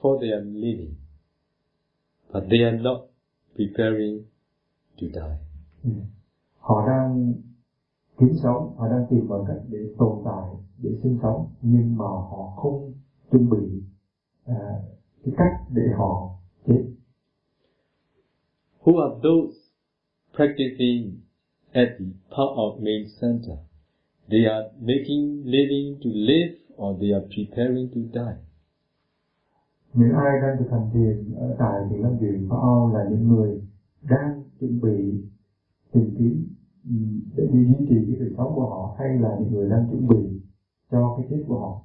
[0.00, 0.94] for their living.
[2.32, 3.00] But they are not
[3.56, 4.24] preparing
[5.00, 5.38] to die.
[5.84, 5.90] Ừ.
[6.58, 7.34] họ đang
[8.18, 12.04] kiếm sống họ đang tìm mọi cách để tồn tại để sinh sống nhưng mà
[12.04, 12.92] họ không
[13.30, 13.82] chuẩn bị
[14.44, 14.82] à,
[15.24, 16.84] cái cách để họ chết
[18.84, 19.54] Who are those
[20.32, 21.22] practicing
[21.74, 23.58] at the part of main center?
[24.28, 28.36] They are making living to live or they are preparing to die.
[29.94, 33.28] những ai đang thực hành thiền ở tại thiền lâm viện Phá Ao là những
[33.28, 33.62] người
[34.02, 35.24] đang chuẩn bị
[35.92, 39.52] tìm kiếm ừm, để đi duy trì cái đời sống của họ hay là những
[39.52, 40.40] người đang chuẩn bị
[40.90, 41.82] cho cái chết của họ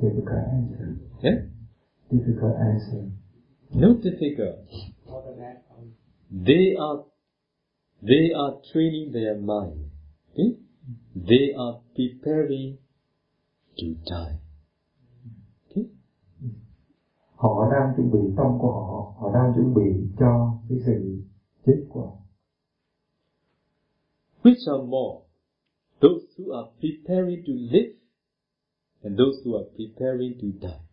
[0.00, 0.88] difficult answer
[1.22, 1.57] Yeah?
[2.10, 3.10] Difficult answer
[3.70, 4.66] No difficult.
[5.06, 5.94] Um,
[6.30, 7.04] They are
[8.02, 9.90] they are training their mind.
[10.32, 10.56] Okay?
[11.14, 12.78] They are preparing
[13.78, 14.38] to die.
[15.70, 15.86] Okay?
[17.34, 21.22] họ đang chuẩn bị tâm của họ họ đang chuẩn bị cho cái sự
[21.66, 22.16] chết của họ
[24.42, 25.24] Which are more?
[26.00, 27.92] Those who are preparing to live
[29.02, 30.87] and those who are preparing to die.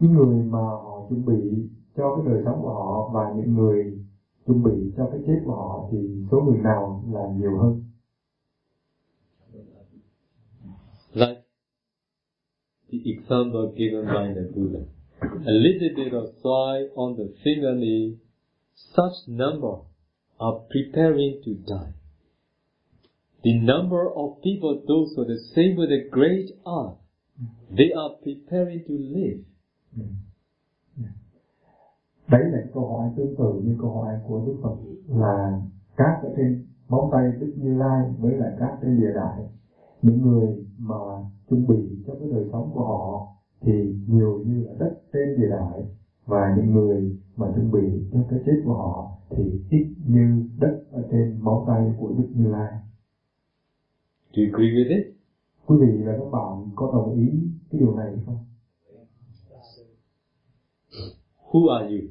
[0.00, 3.98] Những người mà họ chuẩn bị cho cái đời sống của họ và những người
[4.46, 5.98] chuẩn bị cho cái chết của họ thì
[6.30, 7.82] số người nào là nhiều hơn
[11.12, 11.42] Like
[12.92, 14.80] the example given by the Buddha.
[15.20, 18.16] A little bit of soil on the fingernail,
[18.74, 19.74] such number
[20.38, 21.92] are preparing to die.
[23.42, 26.98] The number of people, those who are the same with the great earth,
[27.70, 29.44] they are preparing to live.
[32.30, 34.76] Đấy là câu hỏi tương tự như câu hỏi của đức phật
[35.08, 35.60] là
[35.96, 39.48] cát ở trên móng tay đức như lai với lại cát trên địa đại
[40.02, 40.94] những người mà
[41.48, 43.26] chuẩn bị cho cái đời sống của họ
[43.60, 45.84] thì nhiều như là đất trên địa đại
[46.26, 50.82] và những người mà chuẩn bị cho cái chết của họ thì ít như đất
[50.92, 52.72] ở trên móng tay của đức như lai.
[54.32, 55.20] Do you agree with it?
[55.70, 57.28] quý vị và các bạn có đồng ý
[57.70, 58.44] cái điều này không
[61.52, 62.08] Who are you?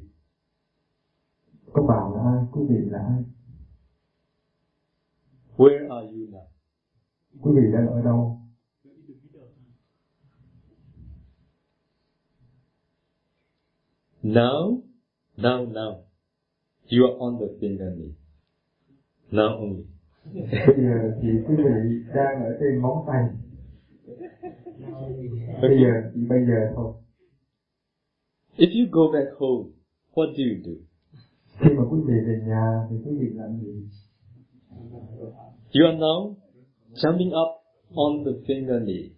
[1.74, 3.22] các bạn là ai quý vị là ai
[5.56, 6.46] Where are you now?
[7.42, 8.36] quý vị đang ở đâu
[14.22, 14.82] Now,
[15.36, 16.04] now, now,
[16.90, 18.12] you are on the finger nail.
[19.32, 19.84] Now only.
[20.66, 23.24] bây giờ thì quý vị đang ở trên móng tay
[25.62, 26.94] bây giờ chỉ bây giờ thôi
[28.56, 29.72] If you go back home,
[30.14, 30.76] what do you do?
[31.60, 33.88] khi mà quý vị về nhà thì quý vị làm gì
[35.72, 36.34] You are now
[36.94, 37.50] jumping up
[37.94, 39.10] on the fingernail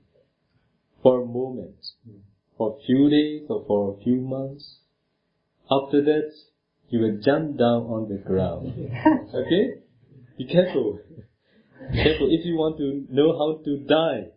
[1.03, 1.77] for a moment,
[2.57, 4.65] for a few days or for a few months.
[5.69, 6.29] After that,
[6.91, 8.73] you will jump down on the ground.
[9.35, 9.65] Okay?
[10.39, 10.99] Be careful.
[11.93, 12.29] Be careful.
[12.31, 14.29] If you want to know how to die,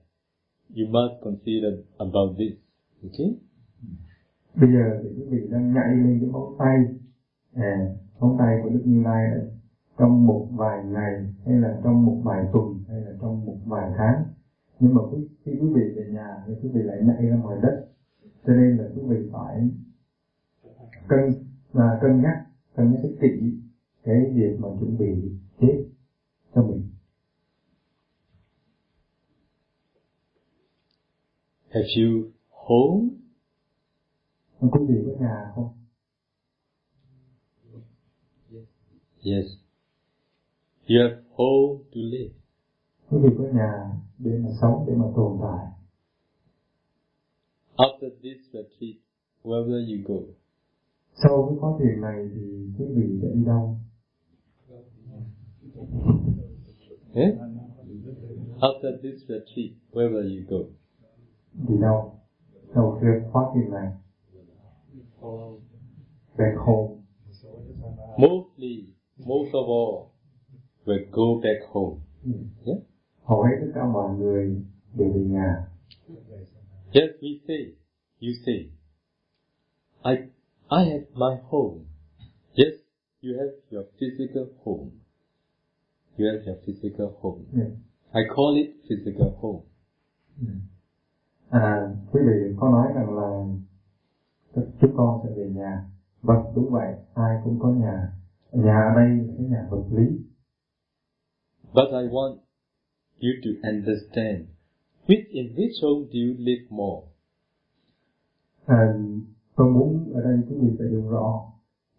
[0.73, 2.55] you must consider about this.
[3.05, 3.37] Okay?
[4.57, 6.77] Bây giờ thì quý vị đang nhảy lên cái móng tay.
[7.53, 9.47] À, móng tay của đức như lai này
[9.97, 13.91] trong một vài ngày hay là trong một vài tuần hay là trong một vài
[13.97, 14.23] tháng.
[14.79, 17.57] Nhưng mà quý, khi quý vị về nhà thì quý vị lại nhảy ra ngoài
[17.61, 17.87] đất.
[18.45, 19.69] Cho nên là quý vị phải
[21.07, 21.33] cân
[21.71, 22.45] và cân nhắc
[22.75, 23.59] cân nhắc rất kỹ
[24.03, 25.31] cái việc mà chuẩn bị
[25.61, 25.85] chết
[26.55, 26.81] cho mình.
[31.69, 33.24] Have you home?
[34.71, 35.69] Quý vị có nhà không?
[39.23, 39.45] Yes.
[40.87, 42.33] You have home to live.
[43.09, 45.67] quý vị có nhà để mà sống để mà tồn tại.
[47.75, 48.95] After this retreat,
[49.43, 50.21] wherever you go,
[51.13, 53.77] sau cái khóa thiền này thì quý vị sẽ đi đâu?
[57.13, 57.35] Eh?
[58.59, 60.65] After this retreat, wherever you go,
[61.67, 62.19] đi đâu?
[62.73, 63.91] Sau cái khóa thiền này
[66.37, 67.05] back home
[68.17, 70.13] mostly, most of all,
[70.85, 72.01] will go back home.
[72.65, 72.77] Yeah?
[73.23, 74.61] hầu hết tất cả mọi người
[74.93, 75.67] đều về nhà
[76.93, 77.73] Yes, we say,
[78.19, 78.69] you say,
[80.03, 80.15] I,
[80.69, 81.79] I have my home.
[82.53, 82.73] Yes,
[83.21, 84.89] you have your physical home.
[86.17, 87.43] You have your physical home.
[87.53, 87.71] Yeah.
[88.11, 89.61] I call it physical home.
[91.49, 93.45] à quý vị có nói rằng là
[94.81, 95.85] chúng con sẽ về nhà.
[96.21, 96.95] Vâng đúng vậy.
[97.13, 98.11] Ai cũng có nhà.
[98.51, 100.05] Nhà ở đây là cái nhà vật lý.
[101.73, 102.37] But I want
[103.21, 104.47] you to understand
[105.07, 107.07] which in which home do you live more?
[108.65, 108.93] à,
[109.55, 111.51] tôi muốn ở đây quý vị phải hiểu rõ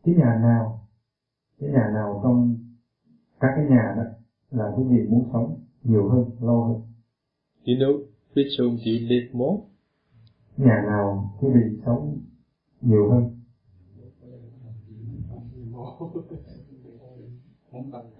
[0.05, 0.89] cái nhà nào
[1.61, 2.57] cái nhà nào trong
[3.41, 4.03] các cái nhà đó
[4.51, 6.83] là quý vị muốn sống nhiều hơn lâu hơn.
[7.67, 8.05] You know
[8.35, 9.63] which home do you live more?
[10.57, 12.19] nhà nào quý vị sống
[12.83, 13.33] nhiều hơn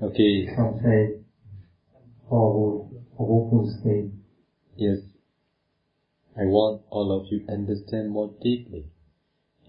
[0.01, 0.47] Okay,
[2.25, 4.03] hồ hồ vô phương xe
[4.77, 4.99] yes.
[6.35, 8.85] I want all of you to understand more deeply.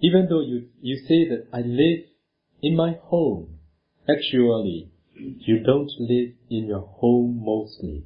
[0.01, 2.03] Even though you, you say that I live
[2.61, 3.45] in my home,
[4.05, 4.89] actually,
[5.47, 8.03] you don't live in your home mostly.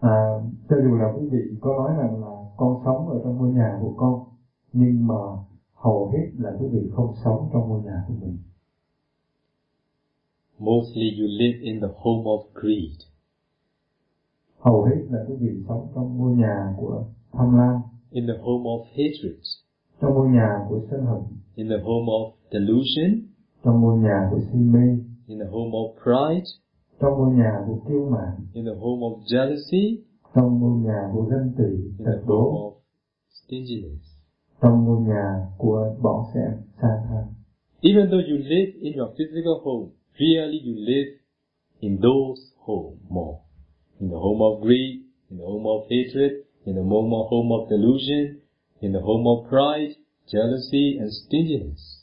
[0.00, 0.10] à,
[0.68, 2.31] cho dù là quý vị có nói rằng là
[2.62, 4.24] con sống ở trong ngôi nhà của con
[4.72, 5.14] nhưng mà
[5.74, 8.38] hầu hết là quý vị không sống trong ngôi nhà của mình.
[10.58, 13.00] Mostly you live in the home of greed.
[14.58, 17.80] hầu hết là quý vị sống trong ngôi nhà của tham lam.
[18.10, 19.46] In the home of hatred,
[20.00, 21.20] trong ngôi nhà của sân hận.
[21.54, 23.20] In the home of delusion,
[23.64, 24.98] trong ngôi nhà của si mê.
[25.26, 26.46] In the home of pride,
[27.00, 28.46] trong ngôi nhà của kiêu mạn.
[28.52, 29.96] In the home of jealousy,
[30.34, 32.72] trong ngôi nhà của ganh tị tật home đố
[34.62, 36.50] trong ngôi nhà của bọn sẹn
[36.82, 37.24] sang tham
[37.84, 41.10] Even though you live in your physical home, really you live
[41.80, 43.38] in those home more.
[44.00, 46.32] In the home of greed, in the home of hatred,
[46.64, 48.40] in the home of, home of delusion,
[48.80, 49.96] in the home of pride,
[50.32, 52.02] jealousy, and stinginess.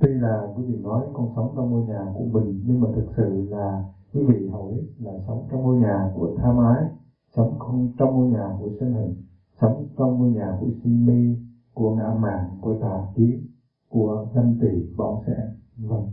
[0.00, 3.06] tuy là quý vị nói con sống trong ngôi nhà của mình nhưng mà thực
[3.16, 6.84] sự là quý vị hết là sống trong ngôi nhà của tham ái
[7.36, 9.14] sống không trong ngôi nhà của sân hận
[9.60, 11.36] sống trong ngôi nhà của si mê
[11.74, 13.46] của ngã mạn của tà kiến
[13.88, 15.36] của ganh tị bọn sẽ
[15.76, 16.10] vâng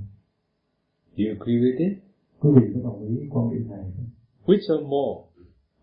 [1.17, 1.97] Do you agree with it?
[2.39, 4.09] quý vị có đồng ý quan điểm này không?
[4.45, 5.21] Which are more?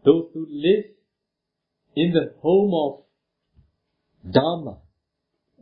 [0.04, 0.88] Those who live
[1.94, 3.00] in the home of
[4.24, 4.72] Dharma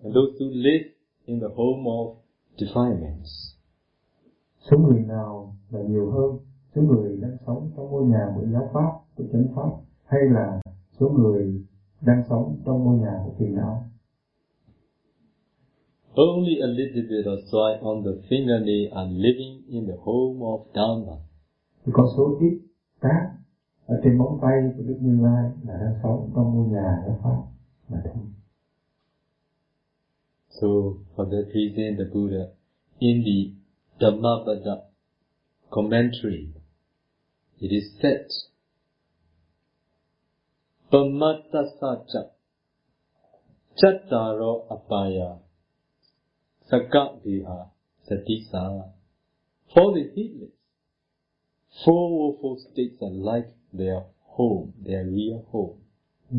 [0.02, 0.84] and those who live
[1.24, 2.14] in the home of
[2.56, 3.56] defilements.
[4.70, 6.38] số người nào là nhiều hơn
[6.74, 8.90] số người đang sống trong ngôi nhà của giáo pháp
[9.20, 9.70] của chánh pháp
[10.04, 10.60] hay là
[11.00, 11.64] số người
[12.00, 13.86] đang sống trong ngôi nhà của phiền não.
[16.14, 20.64] Only a little bit of soil on the fingernail are living in the home of
[20.74, 21.16] Dharma.
[21.86, 22.60] Thì có số ít
[23.00, 23.30] cát
[23.86, 27.20] ở trên móng tay của Đức Như Lai là đang sống trong ngôi nhà giáo
[27.22, 27.42] pháp
[27.88, 28.24] mà thôi.
[30.50, 30.66] So,
[31.16, 32.44] for that reason, the Buddha,
[32.98, 33.54] in the
[34.00, 34.76] Dhammapada
[35.70, 36.52] commentary,
[37.60, 38.26] it is said,
[40.92, 42.30] Pamattasacha
[43.78, 45.38] Chattaro Apaya
[46.70, 47.68] Sakadeha
[48.08, 48.90] Satisa.
[49.72, 50.50] For the heedless,
[51.84, 55.78] four woeful states are like their home, their real home.
[56.32, 56.38] Ừ.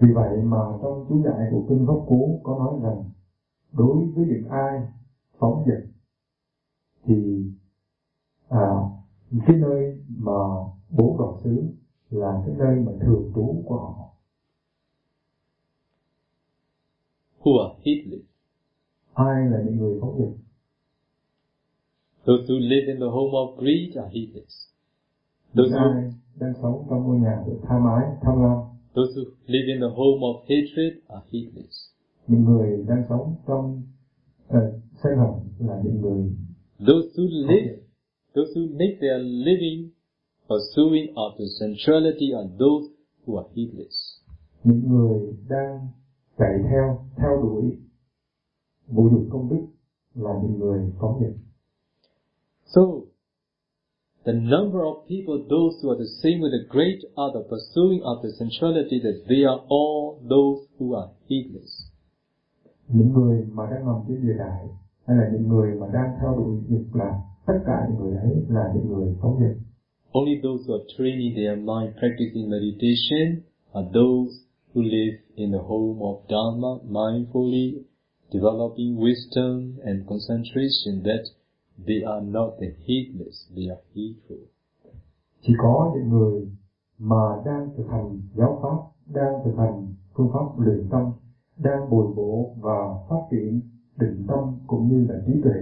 [0.00, 3.10] Vì vậy mà trong chú giải của Kinh Pháp Cú có nói rằng
[3.72, 4.80] đối với những ai
[5.38, 5.84] phóng dật
[7.04, 7.44] thì
[8.48, 8.70] à,
[9.46, 10.40] cái nơi mà
[10.90, 11.72] bố đoàn xứ
[12.10, 14.06] là cái nơi mà thường trú của họ
[17.42, 18.26] Who are heedless?
[19.14, 20.40] ai là những người phóng dật
[22.24, 24.54] Those who live in the home of greed are heedless.
[25.54, 28.58] Those who, đang sống trong ngôi nhà của tham ái tham lam
[28.94, 31.74] those who live in the home of hatred are heedless.
[32.26, 33.82] những người đang sống trong
[34.48, 34.54] uh,
[35.02, 36.30] sân hận là những người
[36.78, 37.76] Those who live,
[38.34, 39.90] those who make their living
[40.50, 42.84] pursuing after sensuality are those
[43.24, 43.96] who are heedless.
[44.64, 45.88] những người đang
[46.38, 47.76] chạy theo theo đuổi
[48.88, 49.66] vụ dục công đức
[50.14, 51.34] là những người phóng dật
[52.74, 52.82] So,
[54.24, 58.30] the number of people, those who are the same with the great other pursuing after
[58.38, 61.90] sensuality, that they are all those who are heedless.
[62.88, 64.66] những người mà đang nằm trên địa đại
[65.06, 68.44] hay là những người mà đang theo đuổi dục là tất cả những người ấy
[68.48, 69.56] là những người phóng dật
[70.12, 73.44] Only those who are training their mind, practicing meditation,
[73.74, 74.44] are those
[74.74, 77.84] who live in the home of Dharma, mindfully
[78.32, 81.28] developing wisdom and concentration, that
[81.86, 84.46] they are not the heedless, they are heedful.
[85.42, 86.48] chỉ có những người
[86.98, 88.78] mà đang thực hành giáo pháp
[89.14, 91.12] đang thực hành phương pháp luyện tâm
[91.58, 93.60] đang bồi bổ và phát triển
[93.96, 95.60] định tâm cũng như là trí tuệ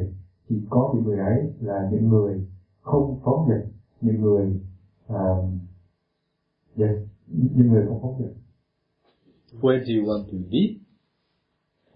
[0.49, 2.40] chỉ có những người ấy là những người
[2.80, 4.61] không phóng dật những người
[5.09, 5.24] à,
[6.76, 6.96] yes,
[7.28, 8.32] những người không phóng dật
[9.61, 10.74] Where do you want to live?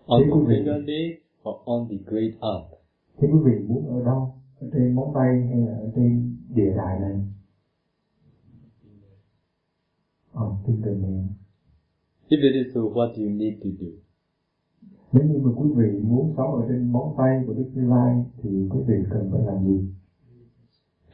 [0.06, 1.12] On the vị- fingernail
[1.48, 2.72] or on the great earth?
[3.16, 6.72] thế quý vị muốn ở đâu ở trên móng tay hay là ở trên địa
[6.76, 7.20] đại này
[10.32, 11.26] ở trên đời này
[12.28, 13.86] If it is so, what do you need to do?
[15.12, 18.24] nếu như mà quý vị muốn sống ở trên móng tay của Đức Như Lai
[18.42, 19.88] thì quý vị cần phải làm gì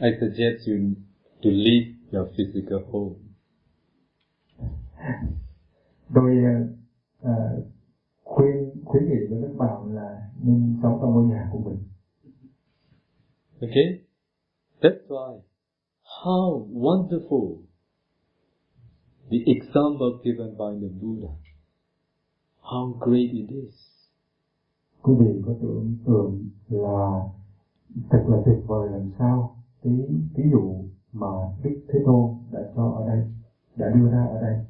[0.00, 0.94] I suggest you
[1.42, 3.16] to leave your physical home.
[6.14, 6.36] tôi
[7.22, 7.64] uh,
[8.24, 11.78] khuyên khuyến nghị với các bạn là nên sống trong ngôi nhà của mình
[13.60, 14.04] Okay?
[14.80, 15.40] That's why
[16.22, 17.56] how wonderful
[19.30, 21.28] the example given by the Buddha.
[22.62, 23.74] How great it is.
[25.02, 27.28] quý vị có tưởng tượng là
[28.10, 29.57] thật là tuyệt vời làm sao
[29.88, 31.26] cái ví dụ mà
[31.62, 33.24] Đức Thế Tôn đã cho ở đây
[33.76, 34.64] đã đưa ra ở đây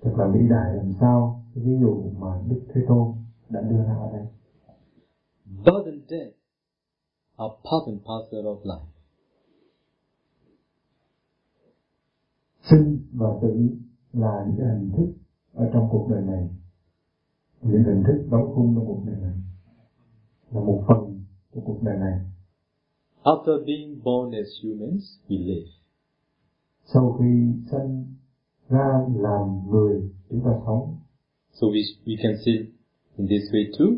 [0.00, 1.42] thật là vĩ đại làm sao?
[1.54, 3.12] Cái ví dụ mà Đức Thế Tôn
[3.48, 4.26] đã đưa ra ở đây.
[5.44, 6.34] Birth and death
[7.36, 8.86] are part and parcel of life.
[12.70, 13.68] sinh và tử
[14.12, 15.12] là những cái hình thức
[15.54, 16.48] ở trong cuộc đời này.
[17.62, 19.34] Những hình thức đóng khung trong cuộc đời này
[20.50, 22.20] là một phần của cuộc đời này
[23.26, 25.68] After being born as humans, we live.
[26.84, 28.14] sau khi sinh
[28.68, 30.96] ra làm người chúng ta sống
[31.52, 32.58] So we, we can see
[33.16, 33.90] in this way too.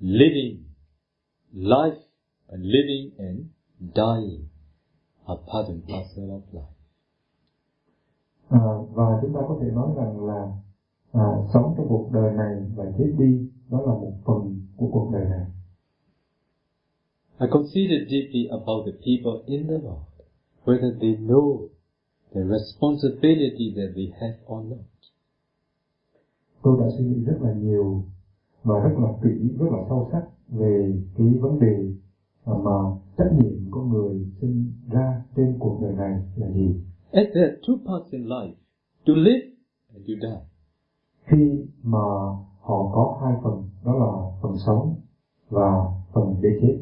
[0.00, 0.64] Living,
[1.52, 2.00] life
[2.48, 3.38] and living and
[3.80, 4.48] dying
[5.26, 6.74] are part and parcel of life.
[8.48, 8.60] à,
[8.92, 10.52] và chúng ta có thể nói rằng là
[11.12, 15.10] à, sống trong cuộc đời này và chết đi đó là một phần của cuộc
[15.12, 15.46] đời này
[17.44, 20.06] I consider deeply about the people in the world,
[20.64, 21.68] whether they know
[22.32, 24.78] the responsibility that they have or not.
[26.62, 28.04] tôi đã suy nghĩ rất là nhiều
[28.62, 31.92] và rất là kỹ rất là sâu sắc về cái vấn đề
[32.46, 32.76] mà
[33.18, 36.74] trách nhiệm của người sinh ra trên cuộc đời này là gì
[37.10, 38.54] As there are two parts in life,
[39.06, 39.46] to live
[39.94, 40.40] and to die.
[41.24, 41.98] khi mà
[42.60, 44.94] họ có hai phần đó là phần sống
[45.50, 46.78] và phần để chết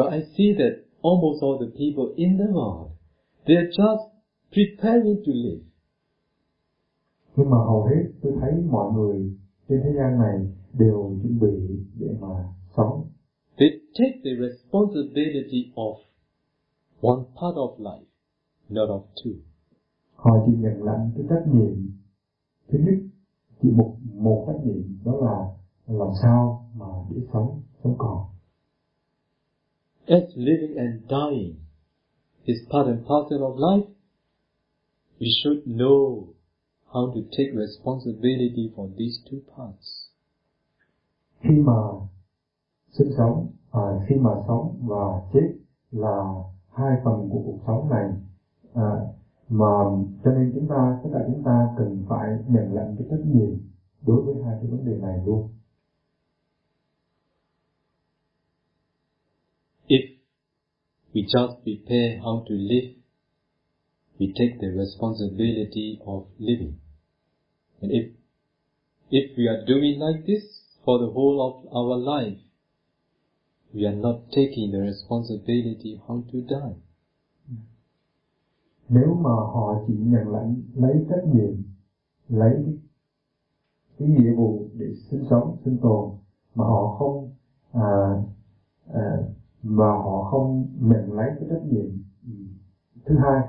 [0.00, 2.92] But I see that almost all the people in the world,
[3.46, 4.04] they are just
[4.50, 5.62] preparing to live.
[7.36, 9.36] Nhưng mà hầu hết tôi thấy mọi người
[9.68, 10.38] trên thế gian này
[10.72, 12.28] đều chuẩn bị để mà
[12.76, 13.08] sống.
[13.58, 15.94] They take the responsibility of
[17.00, 18.06] one part of life,
[18.68, 19.32] not of two.
[20.14, 21.90] Họ chỉ nhận lãnh cái trách nhiệm
[22.68, 22.98] thứ nhất
[23.62, 25.48] chỉ một một trách nhiệm đó là
[25.86, 28.39] làm sao mà để sống sống còn.
[30.08, 31.56] As living and dying
[32.46, 33.88] is part and parcel of life,
[35.20, 36.34] we should know
[36.92, 40.10] how to take responsibility for these two parts.
[41.42, 41.82] Khi mà
[42.92, 45.54] sinh sống, à, khi mà sống và chết
[45.90, 46.34] là
[46.72, 48.10] hai phần của cuộc sống này
[48.74, 48.90] à,
[49.48, 49.66] mà
[50.24, 53.50] cho nên chúng ta tất cả chúng ta cần phải nhận lãnh cái trách nhiệm
[54.06, 55.48] đối với hai cái vấn đề này luôn.
[61.14, 62.94] We just prepare how to live,
[64.18, 66.78] we take the responsibility of living.
[67.82, 68.10] And if,
[69.10, 70.44] if we are doing like this
[70.84, 72.38] for the whole of our life,
[73.72, 76.76] we are not taking the responsibility how to die.
[78.88, 81.62] Nếu mà họ chỉ nhận lãnh lấy trách nhiệm,
[82.28, 82.78] lấy
[83.98, 86.10] cái, nghĩa vụ để sinh sống, sinh tồn
[86.54, 87.30] mà họ không
[87.72, 87.90] à,
[88.92, 89.02] à,
[89.78, 92.02] họ không nhận lấy cái trách nhiệm
[93.04, 93.40] thứ hai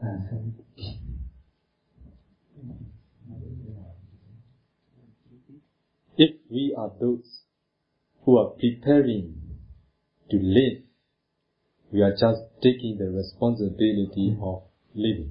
[0.00, 0.52] à.
[6.16, 7.44] If we are those
[8.24, 9.32] who are preparing
[10.30, 10.82] to live,
[11.92, 14.62] we are just taking the responsibility of
[14.94, 15.30] living.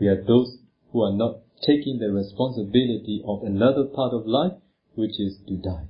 [0.00, 0.58] We are those
[0.92, 4.56] who are not taking the responsibility of another part of life,
[4.96, 5.86] which is to die.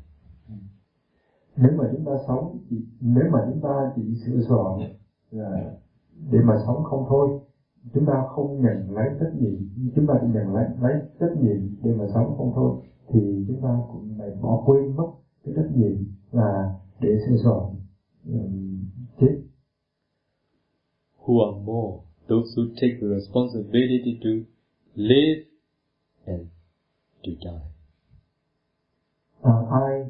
[1.57, 4.90] Nếu mà chúng ta sống chỉ, nếu mà chúng ta chỉ sửa soạn
[5.30, 5.74] là
[6.30, 7.40] để mà sống không thôi
[7.94, 9.57] chúng ta không nhận lấy trách nhiệm
[9.96, 12.76] chúng ta chỉ nhận lấy lấy trách nhiệm để mà sống không thôi
[13.09, 15.11] thì chúng ta cũng lại bỏ quên mất
[15.44, 15.96] cái trách nhiệm
[16.32, 17.61] là để sửa soạn
[18.32, 18.84] um,
[19.20, 19.40] chết
[21.24, 21.98] Who are more
[22.28, 24.30] those who take the responsibility to
[24.94, 25.44] live
[26.26, 26.46] and
[27.24, 27.70] to die.
[29.42, 30.07] à, ai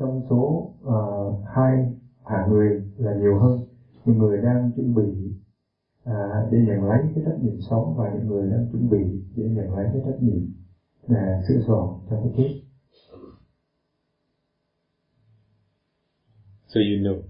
[0.00, 1.92] trong số uh, hai
[2.24, 3.60] hạng người là nhiều hơn
[4.04, 5.32] những người đang chuẩn bị
[6.04, 9.04] à, để nhận lấy cái trách nhiệm sống và những người đang chuẩn bị
[9.36, 10.52] để nhận lấy cái trách nhiệm
[11.08, 12.60] à, sửa soạn cho cái chết
[16.66, 17.22] So you know.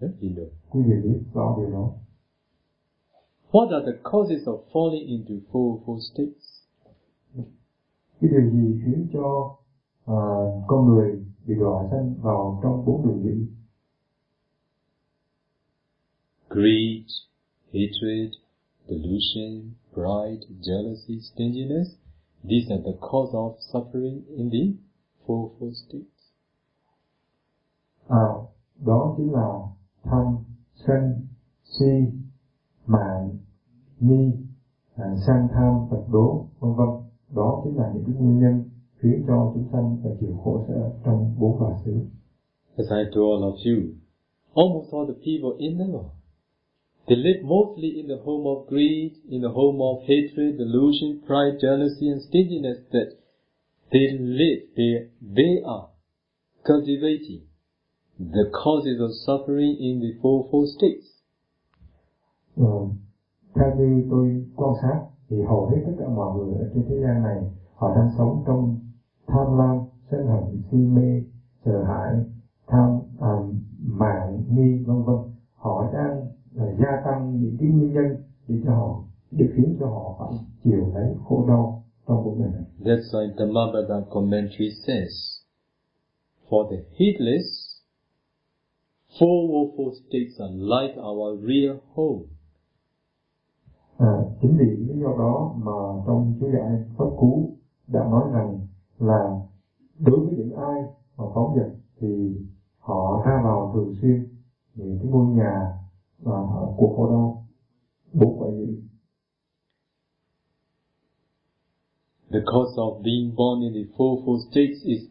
[0.00, 0.48] Yeah, you know.
[0.70, 1.92] quý vị biết rõ điều đó
[3.50, 6.58] What are the causes of falling into four four states?
[8.20, 9.56] cái điều gì khiến cho
[10.06, 10.18] à,
[10.66, 13.46] con người bị đọa sanh vào trong bốn đường dữ
[16.50, 17.06] Greed,
[17.72, 18.32] hatred,
[18.88, 21.88] delusion, pride, jealousy, stinginess.
[22.42, 24.64] These are the cause of suffering in the
[25.26, 26.18] four four states.
[28.08, 28.26] à,
[28.86, 29.58] đó chính là
[30.02, 30.36] tham
[30.86, 31.26] sân
[31.64, 32.18] si
[32.86, 33.30] mạng
[34.00, 34.32] nghi
[34.94, 36.88] à, sang tham tật đố vân vân
[37.30, 38.67] đó chính là những cái nguyên nhân
[39.00, 41.92] khiến cho chúng sanh phải chịu khổ sở trong bốn loại xứ.
[42.76, 43.78] As I told all of you,
[44.54, 46.10] almost all the people in the world,
[47.06, 51.58] they live mostly in the home of greed, in the home of hatred, delusion, pride,
[51.62, 53.08] jealousy, and stinginess that
[53.92, 55.88] they live, they, they are
[56.66, 57.42] cultivating
[58.18, 61.06] the causes of suffering in the four four states.
[62.56, 62.88] Ờ,
[63.54, 66.96] theo như tôi quan sát thì hầu hết tất cả mọi người ở trên thế
[67.02, 67.42] gian này
[67.74, 68.78] họ đang sống trong
[69.28, 69.78] tham lam
[70.10, 71.22] sân hận si mê
[71.64, 72.14] sợ hãi
[72.66, 73.34] tham à,
[73.80, 75.16] mạng nghi vân vân
[75.54, 76.26] họ đang
[76.56, 78.16] à, gia tăng những cái nguyên nhân
[78.48, 82.50] để cho họ để khiến cho họ phải chịu lấy khổ đau trong cuộc đời
[82.52, 85.12] này That's why the Mahabharata commentary says,
[86.48, 87.46] for the heedless,
[89.18, 92.24] four woeful states are like our real home.
[93.98, 94.12] À,
[94.42, 97.52] chính vì lý do đó mà trong chú giải pháp cú
[97.86, 98.66] đã nói rằng
[98.98, 99.40] là
[99.98, 100.82] đối với những ai
[101.16, 101.58] mà phóng
[102.00, 102.08] thì
[102.78, 104.28] họ ra vào thường xuyên
[104.74, 105.72] những cái ngôi nhà
[106.18, 106.38] và
[106.76, 106.88] quả
[112.30, 115.08] The cause of being born in the four four states is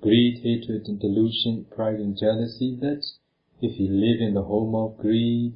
[0.00, 2.76] greed, hatred, and delusion, pride, and jealousy.
[2.80, 3.00] That
[3.60, 5.52] if you live in the home of greed,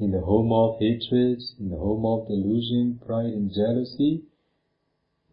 [0.00, 4.22] in the home of hatred, in the home of delusion, pride, and jealousy,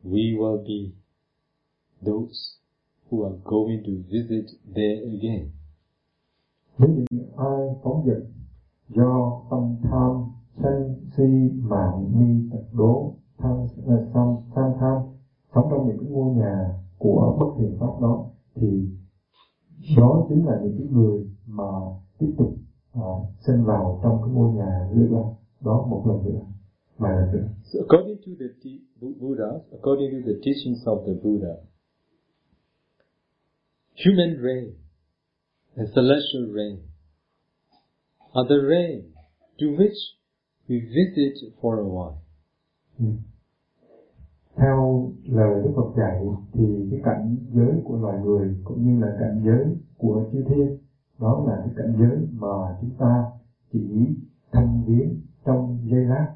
[0.03, 0.93] we will be
[2.06, 2.58] those
[3.10, 4.45] who are going to visit
[4.76, 5.52] there again.
[6.78, 7.06] nếu như
[7.38, 8.24] ai phóng dật
[8.89, 10.24] do tâm tham
[10.64, 11.24] sân si
[11.62, 13.68] mạng nghi tật đố tham
[14.14, 14.97] tham tham tham
[15.56, 18.26] sống trong những cái ngôi nhà của bất thiện pháp đó
[18.56, 18.89] thì
[19.97, 21.72] đó chính là những cái người mà
[22.20, 22.56] tiếp tục
[22.99, 25.24] uh, sinh vào trong cái ngôi nhà nữa
[25.62, 26.41] đó một lần nữa
[26.97, 28.47] vài lần nữa So according to the
[29.20, 31.54] Buddha, according to the teachings of the Buddha,
[34.04, 34.76] human rain
[35.76, 36.82] and celestial rain
[38.36, 39.14] are the rain
[39.60, 39.99] to which
[40.68, 42.18] we visit for a while.
[42.99, 43.06] Ừ.
[44.56, 46.20] Theo lời Đức Phật dạy
[46.54, 50.78] thì cái cảnh giới của loài người cũng như là cảnh giới của chư thiên
[51.20, 53.24] đó là cái cảnh giới mà chúng ta
[53.74, 53.80] chỉ
[54.52, 56.36] thăm viếng trong giây lát.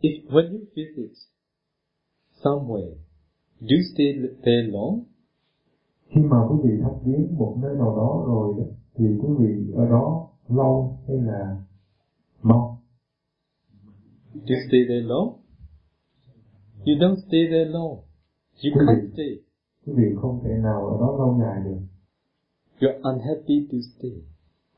[0.00, 1.12] If when you visit
[2.42, 2.94] somewhere,
[3.60, 4.12] do you stay
[4.44, 5.04] there long?
[6.08, 9.72] Khi mà quý vị thăm viếng một nơi nào đó rồi đó, thì quý vị
[9.74, 11.56] ở đó lâu hay là
[12.42, 12.80] mau?
[14.34, 15.28] Do you stay there long?
[16.86, 17.90] You don't stay there long.
[18.62, 19.38] You Quý can't vị, stay.
[19.86, 21.80] quý vị không thể nào ở đó lâu dài được.
[22.80, 24.12] You're unhappy to stay.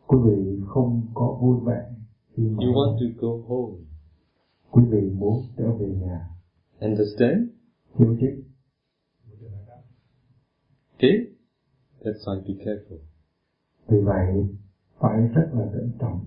[0.06, 1.82] Quý vị không có vui vẻ
[2.36, 3.76] khi mà You want to go home.
[4.70, 6.26] quý vị muốn trở về nhà.
[6.80, 7.48] Understand?
[7.98, 8.42] Hiểu chứ?
[10.96, 11.28] Okay?
[12.02, 12.98] That's why be careful.
[13.88, 14.46] Vì vậy
[14.98, 16.24] phải rất là cẩn trọng.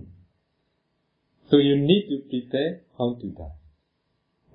[1.50, 3.56] So you need to prepare how to die.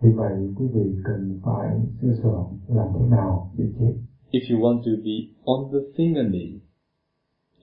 [0.02, 3.94] Vì vậy quý vị cần phải sửa soạn làm thế nào để chết.
[4.32, 6.60] If you want to be on the fingernail,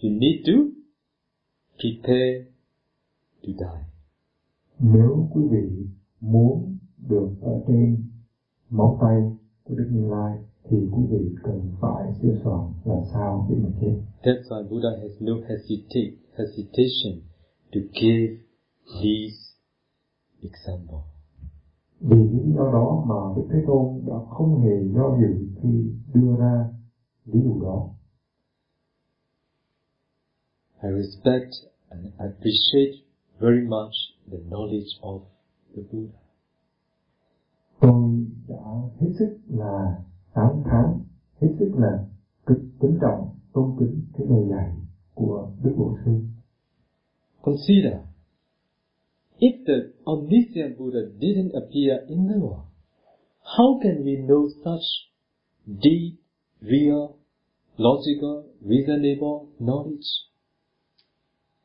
[0.02, 0.52] you need to
[1.78, 2.44] prepare
[3.42, 3.84] to die.
[4.78, 5.86] Nếu quý vị
[6.20, 6.78] muốn
[7.08, 8.04] được ở trên
[8.70, 9.22] móng tay
[9.64, 13.68] của Đức Như Lai thì quý vị cần phải sửa soạn làm sao để mà
[13.80, 13.94] chết.
[14.22, 17.20] That's why Buddha has no hesitate, hesitation
[17.72, 18.36] to give
[19.02, 19.38] these
[20.42, 21.04] examples.
[22.00, 25.68] Vì lý do đó mà Đức Thế Tôn đã không hề do dự khi
[26.14, 26.68] đưa ra
[27.26, 27.88] ví dụ đó.
[30.82, 31.50] I respect
[31.88, 33.04] and appreciate
[33.38, 33.94] very much
[34.30, 35.20] the knowledge of
[35.76, 36.18] the Buddha.
[37.80, 38.64] Tôi đã
[39.00, 40.02] hết sức là
[40.34, 41.00] tán thán,
[41.40, 42.04] hết sức là
[42.46, 44.70] cực kính trọng, tôn kính cái lời dạy
[45.14, 46.20] của Đức Bổn Sư.
[47.42, 47.94] Consider,
[49.38, 49.74] if the
[50.04, 52.66] omniscient Buddha didn't appear in the world,
[53.56, 54.86] how can we know such
[55.66, 56.14] deep,
[56.60, 57.16] real,
[57.76, 60.08] logical, reasonable knowledge?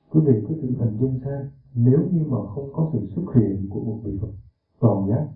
[0.09, 3.67] Quý vị cứ thử hình dung xem, nếu như mà không có sự xuất hiện
[3.69, 4.31] của một vị Phật
[4.79, 5.27] toàn giác,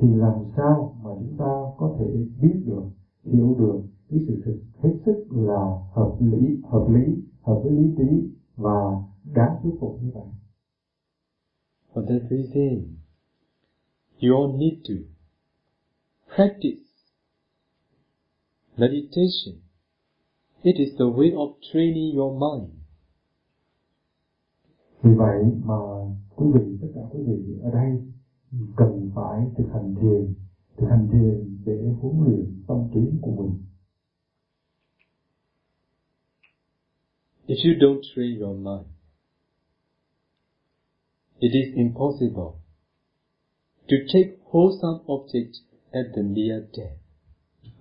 [0.00, 2.06] thì làm sao mà chúng ta có thể
[2.40, 2.82] biết được,
[3.24, 7.94] hiểu được cái sự thực hết sức là hợp lý, hợp lý, hợp với lý
[7.98, 9.02] trí và
[9.34, 10.26] đáng thuyết phục như vậy.
[11.92, 12.96] For that reason,
[14.22, 14.94] you all need to
[16.36, 16.84] practice
[18.76, 19.54] meditation.
[20.62, 22.70] It is the way of training your mind.
[25.02, 25.74] Vì vậy mà
[26.36, 28.02] quý vị, tất cả quý vị ở đây
[28.76, 30.34] cần phải thực hành thiền,
[30.76, 33.64] thực hành thiền để huấn luyện tâm trí của mình.
[37.46, 38.86] If you don't train your mind,
[41.38, 42.60] it is impossible
[43.88, 45.52] to take wholesome object
[45.90, 46.98] at the near death.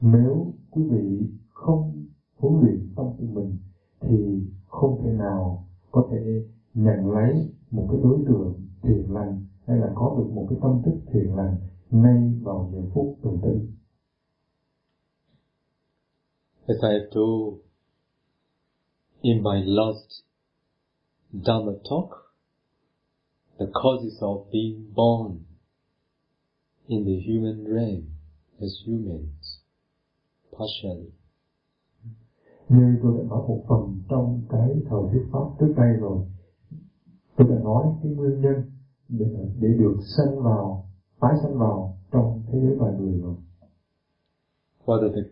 [0.01, 2.05] Nếu quý vị không
[2.38, 3.57] huấn luyện tâm của mình
[4.01, 6.43] thì không thể nào có thể
[6.74, 10.82] nhận lấy một cái đối tượng thiện lành hay là có được một cái tâm
[10.86, 11.57] thức thiện lành
[11.91, 13.68] ngay vào giờ phút từ tử.
[16.68, 17.59] As I have told
[19.22, 20.24] in my last
[21.32, 22.09] Dharma talk,
[23.59, 25.39] the causes of being born
[26.88, 28.03] in the human realm
[28.59, 29.61] as humans,
[30.51, 31.11] partially.
[32.70, 36.26] Như tôi đã nói một phần trong cái thời thuyết pháp trước đây rồi,
[37.38, 38.76] tôi đã nói cái nguyên nhân
[39.10, 39.26] để,
[39.60, 40.89] để được sanh vào,
[41.20, 43.36] tái sanh vào trong thế giới loài người rồi.
[44.86, 45.30] What are the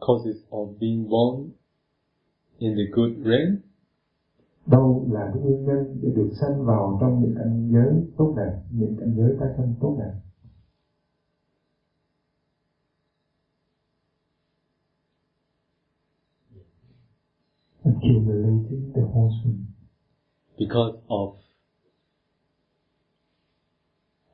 [0.00, 1.50] causes of being born
[2.58, 3.56] in the good realm?
[4.66, 8.60] Đâu là cái nguyên nhân để được sanh vào trong những cảnh giới tốt đẹp,
[8.70, 10.12] những cảnh giới tái sanh tốt đẹp?
[17.84, 19.64] Accumulating the wholesome.
[20.58, 21.34] Because of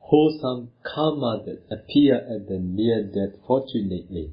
[0.09, 4.31] wholesome karma that appear at the near death, fortunately,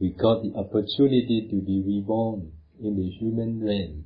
[0.00, 4.04] we got the opportunity to be reborn in the human realm.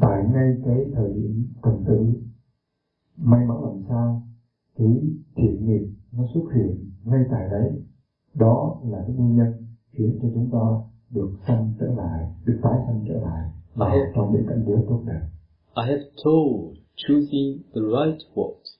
[0.00, 2.06] tại ngay cái thời điểm cần tử
[3.16, 4.22] may mắn làm sao
[4.78, 4.88] cái
[5.36, 7.70] thiện nghiệp nó xuất hiện ngay tại đấy
[8.34, 9.52] đó là cái nguyên nhân
[9.92, 10.66] khiến cho chúng ta
[11.10, 14.12] được sanh trở lại được tái sanh trở lại À.
[14.14, 15.20] trong những cảnh giới tốt đẹp
[15.76, 18.79] I have told choosing the right word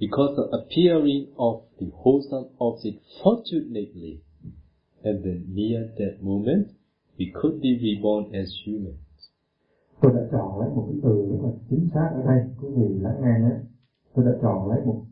[0.00, 4.20] because the appearing of the wholesome object fortunately
[5.04, 6.66] at the near that moment
[7.18, 9.10] we could be reborn as humans.
[10.00, 12.44] tôi đã chọn lấy một cái từ rất là chính xác ở đây.
[12.62, 13.56] Quý vị lắng nghe nhé.
[14.14, 15.02] Tôi đã chọn lấy một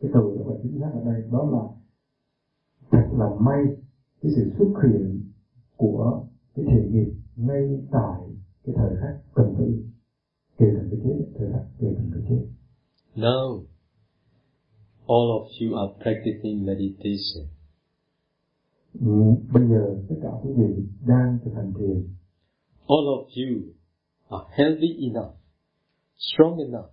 [0.00, 1.22] cái từ rất là chính xác ở đây.
[1.32, 1.64] Đó là
[2.90, 3.64] thật là may
[4.22, 5.20] cái sự xuất hiện
[5.76, 6.24] của
[6.54, 8.20] cái thiện nghiệp ngay tại
[8.64, 9.84] cái thời khắc cần tử.
[10.58, 12.46] Kể từ cái chết thời khắc kể từ cái chết
[13.16, 13.64] Now,
[15.08, 17.46] all of you are practicing meditation.
[19.00, 22.08] ừ, bây giờ tất cả quý vị đang thực hành thiền
[22.88, 23.60] All of you
[24.28, 25.34] are healthy enough,
[26.16, 26.90] strong enough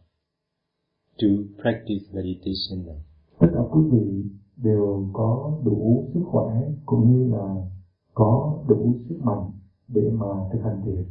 [1.22, 1.28] to
[1.62, 3.00] practice meditation now.
[3.40, 7.56] tất cả quý vị đều có đủ sức khỏe cũng như là
[8.14, 9.52] có đủ sức mạnh
[9.88, 11.06] để mà thực hành thiền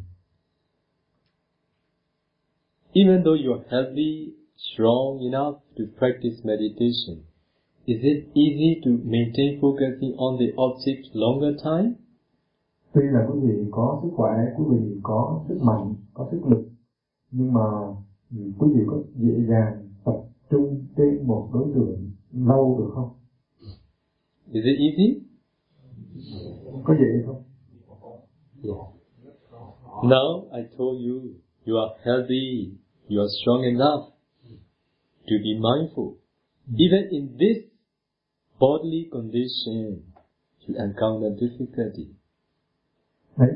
[2.97, 7.25] Even though you are healthy, strong enough to practice meditation,
[7.87, 11.95] is it easy to maintain focusing on the object longer time?
[12.95, 16.69] tuy là quý vị có sức khỏe quý vị có sức mạnh có sức lực
[17.31, 17.61] nhưng mà
[18.59, 20.17] quý vị có dễ dàng tập
[20.51, 23.09] trung trên một đối tượng lâu được không
[24.53, 25.21] Is it easy?
[26.85, 27.43] có dễ không
[28.63, 28.77] Yes.
[30.03, 31.21] Now I told you,
[31.67, 32.71] you are healthy,
[33.11, 34.14] you are strong enough
[35.29, 36.17] to be mindful.
[36.77, 37.65] Even in this
[38.59, 40.03] bodily condition,
[40.67, 42.09] you encounter difficulty.
[43.37, 43.51] đấy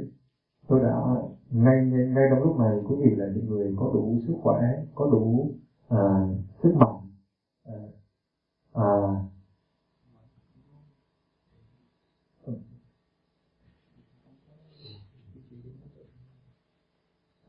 [0.68, 0.96] tôi đã
[1.50, 4.60] ngay ngay, ngay trong lúc này quý vị là những người có đủ sức khỏe
[4.94, 5.54] có đủ
[5.88, 5.98] à,
[6.62, 6.96] sức mạnh
[7.64, 7.74] à,
[8.72, 8.88] à,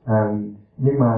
[0.03, 0.39] à,
[0.77, 1.13] nhưng mà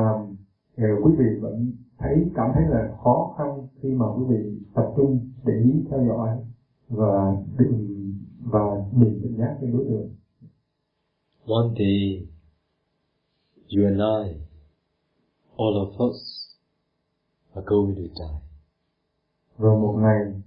[0.77, 1.71] ờ, quý vị vẫn
[2.01, 6.05] thấy cảm thấy là khó khăn khi mà quý vị tập trung để ý theo
[6.07, 6.29] dõi
[6.89, 10.09] và định và nhìn tỉnh giác trên đối tượng
[11.45, 12.27] One day,
[13.69, 14.37] you and I,
[15.57, 16.17] all of us,
[17.53, 18.41] are going to die.
[19.57, 20.41] rồi một ngày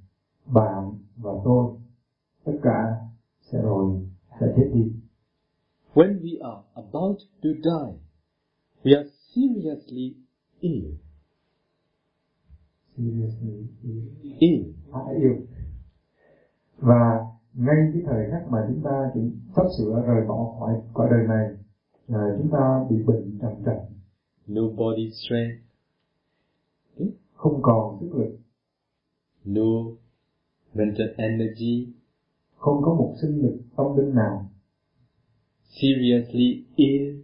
[0.46, 1.74] bạn và tôi
[2.44, 2.96] tất cả
[3.42, 4.08] sẽ rồi
[4.40, 4.92] sẽ chết đi
[5.94, 7.98] When we are about to die,
[8.84, 10.14] we are seriously
[10.60, 10.84] ill.
[12.96, 13.66] Seriously
[14.38, 14.62] Ill.
[15.18, 15.36] yêu.
[16.78, 19.20] Và ngay cái thời khắc mà chúng ta chỉ
[19.56, 21.56] sắp sửa rời bỏ khỏi cõi đời này
[22.08, 23.86] à, chúng ta bị bệnh trầm trọng.
[24.46, 25.64] No body strength,
[27.34, 28.38] không còn sức lực.
[29.44, 29.62] No
[30.74, 31.88] mental energy,
[32.56, 34.50] không có một sinh lực tâm linh nào.
[35.62, 37.22] Seriously ill,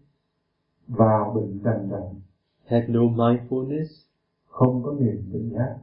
[0.89, 2.21] và bệnh trầm trọng.
[2.65, 4.10] Have no mindfulness,
[4.51, 5.77] không có niềm tỉnh giác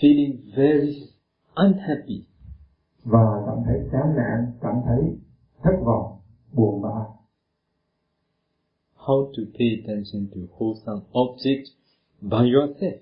[0.00, 1.08] feeling very
[1.54, 2.24] unhappy.
[3.04, 5.16] và cảm thấy chán nản cảm thấy
[5.62, 6.18] thất vọng
[6.52, 7.04] buồn bã
[8.96, 11.64] How to pay attention to wholesome object
[12.20, 12.98] by yourself.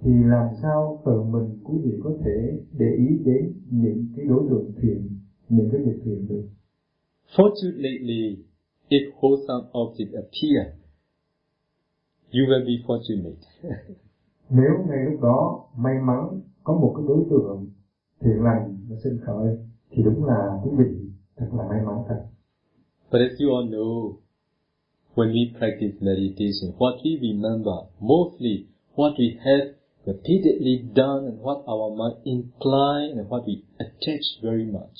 [0.00, 4.46] thì làm sao tự mình quý vị có thể để ý đến những cái đối
[4.50, 5.08] tượng thiện
[5.48, 6.48] những cái việc thiện được
[7.36, 8.36] Fortunately,
[8.88, 10.77] if wholesome object appear,
[12.32, 13.42] you will be fortunate.
[14.50, 17.66] nếu ngay lúc đó may mắn có một cái đối tượng
[18.20, 19.56] thiện lành nó sinh khởi
[19.90, 22.24] thì đúng là quý vị thật là may mắn thật
[23.12, 24.16] But as you all know,
[25.14, 28.66] when we practice meditation, what we remember mostly
[28.96, 29.74] what we have
[30.04, 34.98] repeatedly done and what our mind incline and what we attach very much.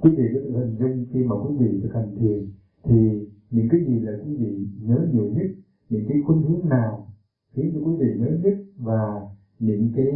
[0.00, 2.50] quý vị có hình dung khi mà quý vị thực hành thiền
[2.84, 5.46] thì những cái gì là quý vị nhớ nhiều nhất
[5.92, 7.12] những cái khuynh hướng nào
[7.52, 9.20] khiến cho quý vị nhớ nhất và
[9.58, 10.06] những cái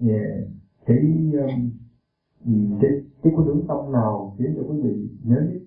[0.00, 0.48] eh,
[0.86, 0.96] cái
[2.80, 2.90] cái
[3.22, 5.62] cái khuynh hướng tâm nào khiến cho quý vị nhớ nhất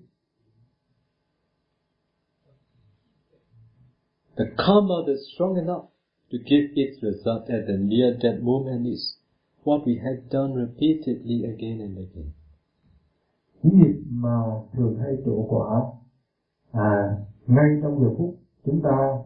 [4.36, 5.84] The karma that's strong enough
[6.32, 9.02] to give its result at the near death moment is
[9.64, 12.30] what we have done repeatedly again and again.
[13.62, 14.40] những nghiệp mà
[14.72, 15.82] thường hay trổ quả
[16.72, 18.34] à ngay trong giờ phút
[18.64, 19.22] chúng ta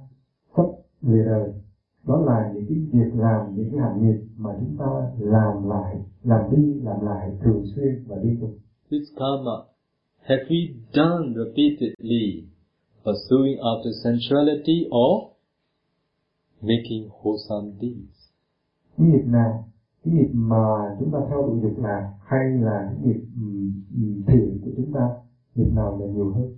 [0.57, 0.67] sắp
[1.03, 1.53] lìa đời
[2.07, 4.87] đó là những cái việc làm những cái hành nghiệp mà chúng ta
[5.19, 8.51] làm lại làm đi làm lại thường xuyên và liên tục.
[8.91, 9.57] This karma
[10.19, 12.45] have we done repeatedly
[13.05, 15.33] pursuing after sensuality or
[16.61, 18.25] making wholesome deeds.
[18.99, 19.69] cái nghiệp nào
[20.05, 23.21] cái nghiệp mà chúng ta theo đuổi dục lạc hay là cái nghiệp
[24.27, 25.09] thiện của chúng ta
[25.55, 26.57] nghiệp nào là nhiều hơn?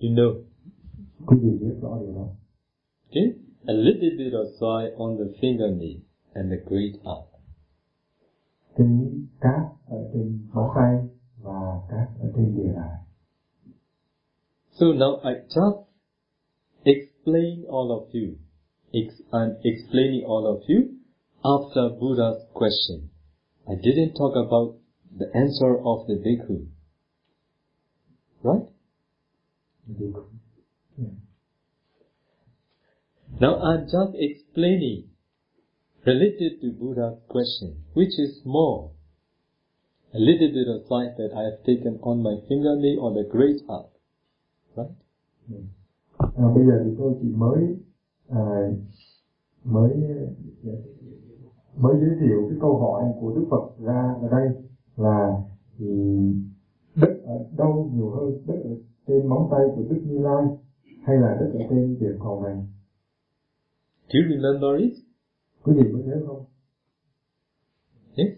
[0.00, 0.49] You know,
[1.26, 2.28] quý vị biết rõ điều đó
[3.08, 3.32] okay?
[3.66, 6.00] A little bit of soil on the fingernail
[6.32, 7.30] and the great art.
[8.76, 8.86] cái
[9.40, 10.98] cát ở trên móng tay
[11.42, 12.98] và cát ở trên địa đài
[14.72, 15.84] So now I just
[16.84, 18.36] explain all of you.
[18.92, 20.80] Ex- I'm explaining all of you
[21.42, 23.08] after Buddha's question.
[23.66, 24.76] I didn't talk about
[25.18, 26.66] the answer of the bhikkhu.
[28.42, 28.66] Right?
[29.86, 30.39] Yeah.
[31.00, 31.16] Hmm.
[33.40, 35.08] Now I'm just explaining
[36.04, 38.90] related to Buddha's question, which is more.
[40.12, 43.62] A little bit of light that I have taken on my fingernail or the great
[43.68, 43.90] art.
[44.76, 44.94] Right?
[45.48, 45.66] Hmm.
[46.20, 47.76] à, bây giờ thì tôi chỉ mới
[48.28, 48.70] à,
[49.64, 49.90] mới
[50.64, 50.72] à,
[51.76, 54.48] mới giới thiệu cái câu hỏi của Đức Phật ra ở đây
[54.96, 55.42] là
[55.78, 55.86] thì
[56.94, 58.70] đất ở đâu nhiều hơn đất ở
[59.06, 60.44] trên móng tay của Đức Như Lai
[61.02, 62.56] hay là trên địa cầu này
[64.08, 64.92] Do you remember it?
[65.64, 66.44] quý vị có nhớ không
[68.16, 68.28] Yes?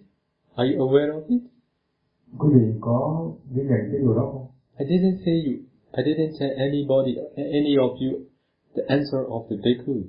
[0.54, 1.42] Are you aware of it?
[2.38, 4.46] quý vị có ghi nhận cái điều đó không
[4.78, 5.54] I didn't say you.
[5.92, 8.20] I didn't tell anybody, any of you,
[8.74, 10.06] the answer of the bhikkhus.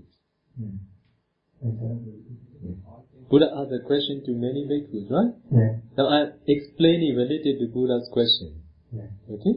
[3.30, 5.34] Buddha asked a question to many bhikkhus, right?
[5.52, 5.72] Yeah.
[5.98, 8.50] Now I'm explaining related to Buddha's question.
[8.92, 9.10] Yeah.
[9.30, 9.56] Okay?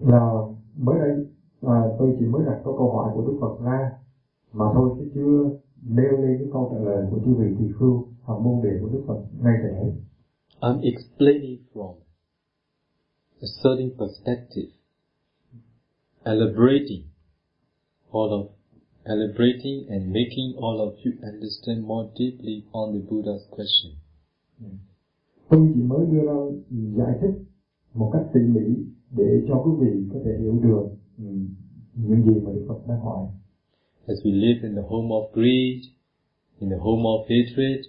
[0.00, 1.26] Now, mới đây
[1.62, 3.90] à, tôi chỉ mới đặt câu câu hỏi của Đức Phật ra.
[4.52, 8.06] Mà thôi chứ chưa nêu lên cái câu trả lời của chư vị tỳ khưu
[8.22, 9.92] hoặc môn đệ của Đức Phật ngay tại đấy
[10.60, 11.94] I'm explaining from
[13.42, 14.70] a certain perspective,
[16.24, 17.04] elaborating.
[18.12, 18.46] All of,
[19.06, 23.92] elaborating and making all of you understand more deeply on the Buddha's question.
[25.48, 26.36] tôi chỉ mới đưa ra
[26.96, 27.34] giải thích
[27.94, 30.88] một cách tỉ mỉ để cho quý vị có thể hiểu được
[31.94, 33.26] những gì mà Đức Phật đang hỏi.
[34.06, 35.82] As we live in the home of greed,
[36.58, 37.80] in the home of hatred,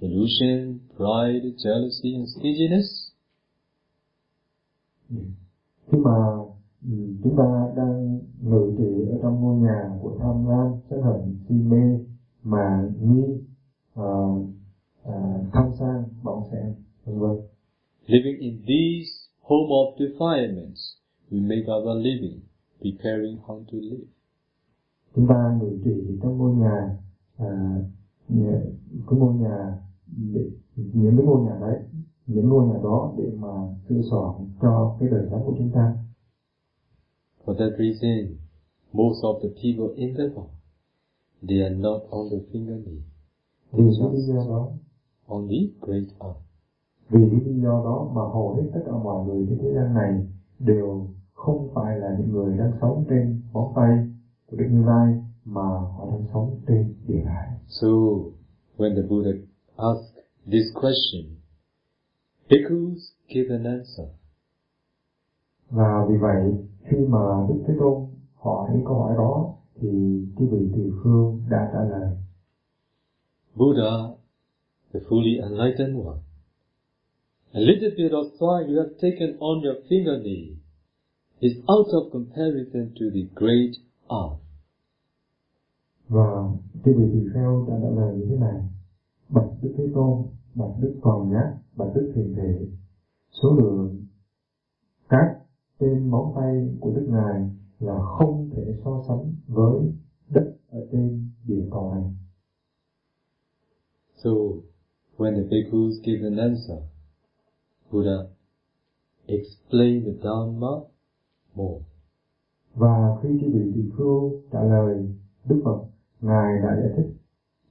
[0.00, 3.08] delusion, pride, jealousy, and stinginess,
[5.86, 6.16] khi mà
[6.82, 6.92] ừ,
[7.22, 11.54] chúng ta đang ngự trị ở trong ngôi nhà của tham lam sân hận si
[11.54, 11.98] mê
[12.42, 13.24] mà nghi
[14.00, 14.46] uh,
[15.52, 16.74] tham sang bỏng sẻn
[17.04, 17.36] vân vân.
[18.06, 20.97] Living in these home of defilements,
[21.30, 22.40] we make our living,
[22.80, 24.06] preparing how to live.
[25.14, 26.98] chúng ta ngự trị trong ngôi nhà
[27.36, 27.46] à,
[28.28, 28.62] nhà-
[29.08, 29.78] cái ngôi nhà
[30.16, 31.78] để, những cái ngôi nhà đấy
[32.26, 33.48] những ngôi nhà đó để mà
[33.88, 35.96] sửa soạn cho cái đời sống của chúng ta
[37.44, 38.36] For that reason,
[38.92, 40.48] most of the people in the world,
[41.48, 43.00] they are not on the fingernail,
[43.72, 44.68] lý do đó
[45.26, 46.36] on the great arm.
[47.10, 50.26] vì lý do đó mà hầu hết tất cả mọi người trên thế gian này
[50.58, 51.06] đều
[51.38, 54.08] không phải là những người đang sống trên ngón tay
[54.46, 55.14] của Đức Như Lai
[55.44, 57.88] mà họ đang sống trên địa đàng So,
[58.76, 59.30] when the Buddha
[59.76, 60.16] asked
[60.52, 61.22] this question,
[62.50, 64.08] bhikkhus give an answer.
[65.70, 69.88] và vì vậy khi mà Đức Thế Tôn hỏi câu hỏi đó thì
[70.36, 72.16] quý vị tỳ khưu đã trả lời.
[73.54, 73.92] Buddha,
[74.92, 76.18] the fully enlightened one,
[77.52, 80.57] a little bit of soil you have taken on your fingernail
[81.40, 83.74] is out of comparison to the great
[84.10, 84.40] earth.
[86.08, 86.48] và
[86.84, 88.62] quý vị tỳ kheo đã trả lời như thế này.
[89.28, 92.66] Bạch Đức Thế Tôn bạch Đức Toàn Giác bạch Đức Thiền Thể.
[93.30, 94.06] Số lượng
[95.08, 95.38] các
[95.80, 99.92] trên móng tay của Đức Ngài là không thể so sánh với
[100.28, 102.04] đất ở trên địa cầu này.
[104.16, 104.30] So,
[105.16, 106.78] when the bhikkhus give an answer,
[107.90, 108.18] Buddha
[109.26, 110.68] explained the Dharma
[111.58, 111.80] more.
[112.74, 114.94] và khi quý vị tỳ khưu trả lời
[115.48, 115.78] Đức Phật
[116.20, 117.10] Ngài đã giải thích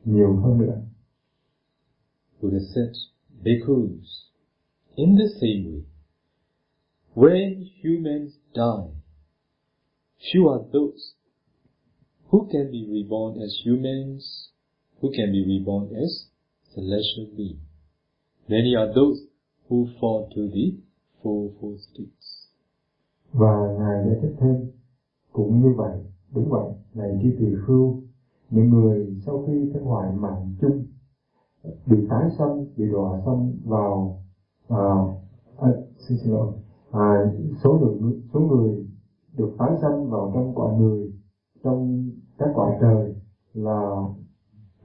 [0.05, 0.81] nhiều hơn nữa
[2.41, 2.95] Buddha said,
[3.43, 4.29] Bhikkhus,
[4.95, 5.83] in the same way,
[7.15, 8.93] when humans die,
[10.19, 11.13] few are those
[12.29, 14.49] who can be reborn as humans,
[15.01, 16.27] who can be reborn as
[16.75, 17.57] celestial beings.
[18.47, 19.25] Many are those
[19.67, 20.77] who fall to the
[21.23, 22.16] fourfold states.
[23.38, 24.71] Và ngài giải thích thêm.
[25.33, 25.99] Cũng như vậy
[26.33, 28.01] đúng vậy này chi tỳ khưu
[28.49, 30.85] những người sau khi thân hoại mạng chung
[31.85, 34.19] bị tái sanh bị đọa sanh vào
[34.67, 34.77] à,
[35.57, 35.67] à,
[36.07, 36.51] xin xin lỗi
[36.91, 37.31] à,
[37.63, 38.85] số lượng số người
[39.38, 41.13] được tái sanh vào trong cõi người
[41.63, 43.15] trong các cõi trời
[43.53, 43.91] là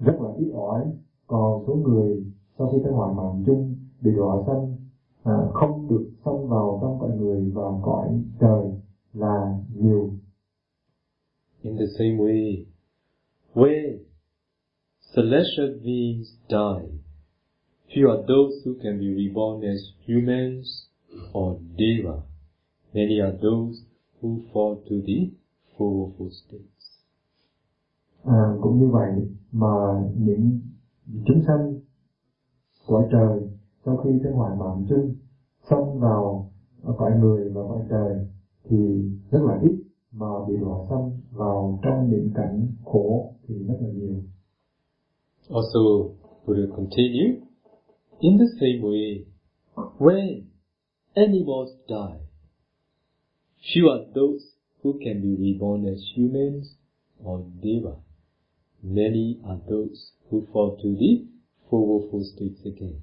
[0.01, 0.85] rất là ít ỏi.
[1.27, 2.25] Còn số người
[2.59, 4.72] sau khi thân hoại mạng chung bị đọa sanh
[5.25, 8.09] à, không được sanh vào trong cõi người và cõi
[8.41, 8.65] trời
[9.13, 10.11] là nhiều
[11.63, 12.65] In the same way,
[13.55, 13.99] when
[15.15, 16.89] celestial beings die,
[17.89, 20.67] few are those who can be reborn as humans
[21.33, 22.23] or deva.
[22.95, 23.85] Many are those
[24.21, 25.31] who fall to the
[25.79, 26.73] fourfold states.
[28.25, 29.13] à, cũng như vậy
[29.53, 29.69] mà
[30.19, 30.61] những
[31.27, 31.81] chúng sanh
[32.87, 33.41] cõi trời
[33.85, 34.87] sau khi hoại mạng
[35.71, 36.51] sanh vào
[36.99, 38.27] cõi người và cõi trời
[38.65, 38.77] thì
[39.31, 40.79] rất là ít mà bị đọa
[41.31, 44.23] vào trong những cảnh khổ thì rất là nhiều
[45.51, 46.15] Also,
[46.47, 47.43] Buddha continue,
[48.21, 49.25] in the same way,
[49.99, 50.45] when
[51.15, 52.21] animals die,
[53.61, 54.43] few are those
[54.83, 56.77] who can be reborn as humans
[57.25, 57.97] or deva.
[58.83, 61.27] Many are those who fall to the
[61.69, 63.03] fourfold states again.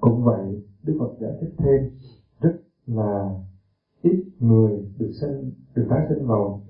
[0.00, 1.98] Cũng vậy, đức phật giải thích thêm,
[2.40, 3.30] rất là
[4.02, 6.66] ít người được sinh, được tái sinh vào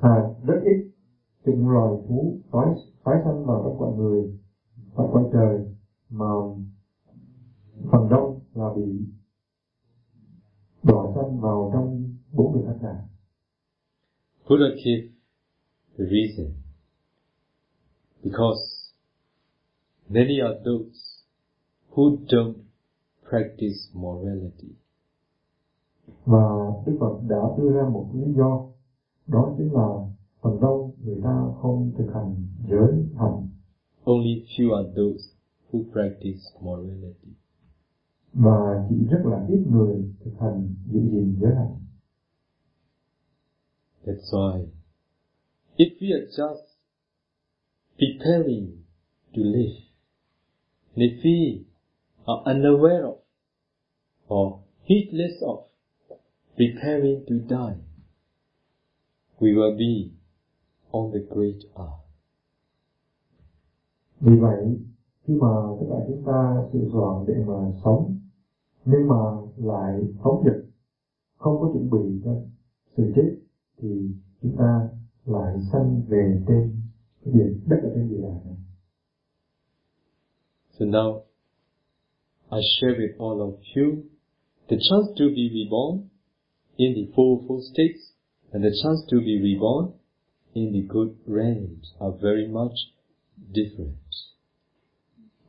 [0.00, 0.90] à rất ít
[1.46, 2.74] chủng loài thú tái
[3.04, 4.38] tái sanh vào trong cõi người
[4.94, 5.74] và cõi trời
[6.10, 6.30] mà
[7.92, 9.06] phần đông là bị
[10.82, 13.08] đọa sanh vào trong bốn đường ác đạo
[14.48, 14.66] Buddha
[15.98, 16.54] reason.
[18.22, 18.92] Because
[20.08, 21.17] many are those
[21.98, 22.56] who don't
[23.28, 24.72] practice morality.
[26.26, 28.68] và đức phật đã đưa ra một lý do
[29.26, 29.88] đó chính là
[30.40, 33.48] phần đông người ta không thực hành giới hạnh
[34.04, 35.24] Only few are those
[35.70, 37.32] who practice morality.
[38.34, 41.76] và chỉ rất là ít người thực hành giữ gìn giới hạnh
[44.04, 44.66] That's why
[45.76, 46.64] if we are just
[47.98, 48.66] preparing
[49.34, 49.78] to live,
[50.94, 51.67] and if we
[52.28, 53.16] are unaware of
[54.28, 55.64] or heedless of
[56.56, 57.78] preparing to die,
[59.40, 60.12] we will be
[60.92, 62.04] on the great earth.
[64.20, 64.78] vì vậy
[65.24, 65.48] khi mà
[65.80, 68.18] tất cả chúng ta sự soạn để mà sống
[68.84, 69.16] nhưng mà
[69.56, 70.64] lại phóng dật
[71.36, 72.30] không có chuẩn bị cho
[72.96, 73.36] sự chết
[73.78, 74.10] thì
[74.42, 74.88] chúng ta
[75.24, 76.80] lại sanh về trên
[77.24, 78.56] cái địa đất ở trên địa đàng này
[80.70, 81.27] So now,
[82.50, 84.04] I share with all of you
[84.68, 86.08] the chance to be reborn
[86.78, 88.12] in the fourfold states
[88.52, 89.92] and the chance to be reborn
[90.54, 92.76] in the good realms are very much
[93.52, 93.96] different.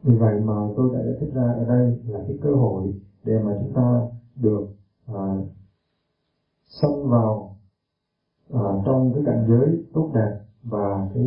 [0.03, 2.93] vì vậy mà tôi đã giải thích ra ở đây là cái cơ hội
[3.23, 4.01] để mà chúng ta
[4.35, 4.67] được
[6.67, 7.57] xông vào
[8.53, 11.25] à, trong cái cảnh giới tốt đẹp và cái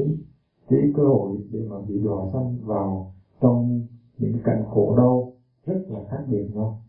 [0.69, 3.87] cái cơ hội để mà bị đọa sanh vào trong
[4.19, 5.32] những cảnh khổ đau
[5.67, 6.83] rất là khác biệt nhau.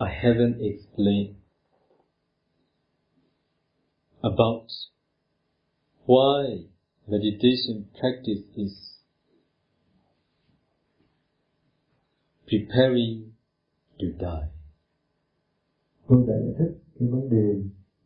[0.00, 1.36] I haven't explained
[4.22, 4.68] about
[6.06, 6.66] why
[7.06, 8.72] meditation practice is
[12.46, 13.32] preparing
[13.98, 14.52] to die.
[16.08, 17.62] tôi đã giải thích cái vấn đề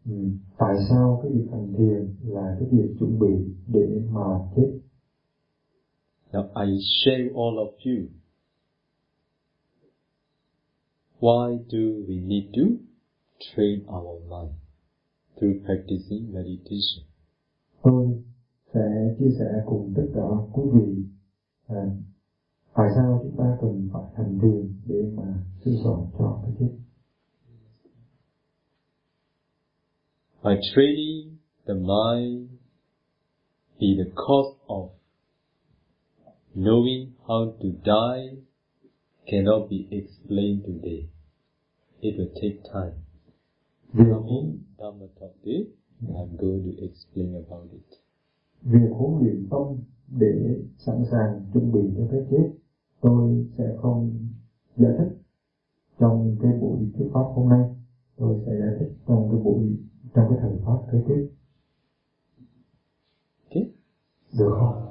[0.07, 0.13] ừ,
[0.59, 4.25] tại sao cái việc hành thiền là cái việc chuẩn bị để mà
[4.57, 4.79] chết
[6.37, 6.67] Now I
[7.03, 8.11] share all of you.
[11.19, 12.79] Why do we need to
[13.41, 14.57] train our mind
[15.39, 17.05] through practicing meditation?
[17.83, 18.23] tôi
[18.75, 21.03] sẽ chia sẻ cùng tất cả quý vị
[21.67, 21.85] à,
[22.75, 25.45] tại sao chúng ta cần phải hành thiền để mà
[25.75, 26.77] cho cái chết
[30.45, 31.37] By training
[31.67, 32.51] the mind
[33.81, 34.89] be the cause of
[36.57, 38.41] knowing how to die
[39.31, 41.09] cannot be explained today.
[42.01, 42.95] It will take time.
[43.93, 45.67] Việc huống Dhamma topic,
[46.03, 47.99] I'm going to explain about it.
[48.63, 52.51] Việc huấn luyện tâm để sẵn sàng chuẩn bị cho cái chết,
[53.01, 54.27] tôi sẽ không
[54.77, 55.19] giải thích
[55.99, 57.65] trong cái buổi thuyết pháp hôm nay.
[58.17, 59.77] Tôi sẽ giải thích trong cái buổi
[60.15, 61.29] trong cái thời pháp kế tiếp.
[63.49, 63.71] Okay.
[64.39, 64.86] Được không?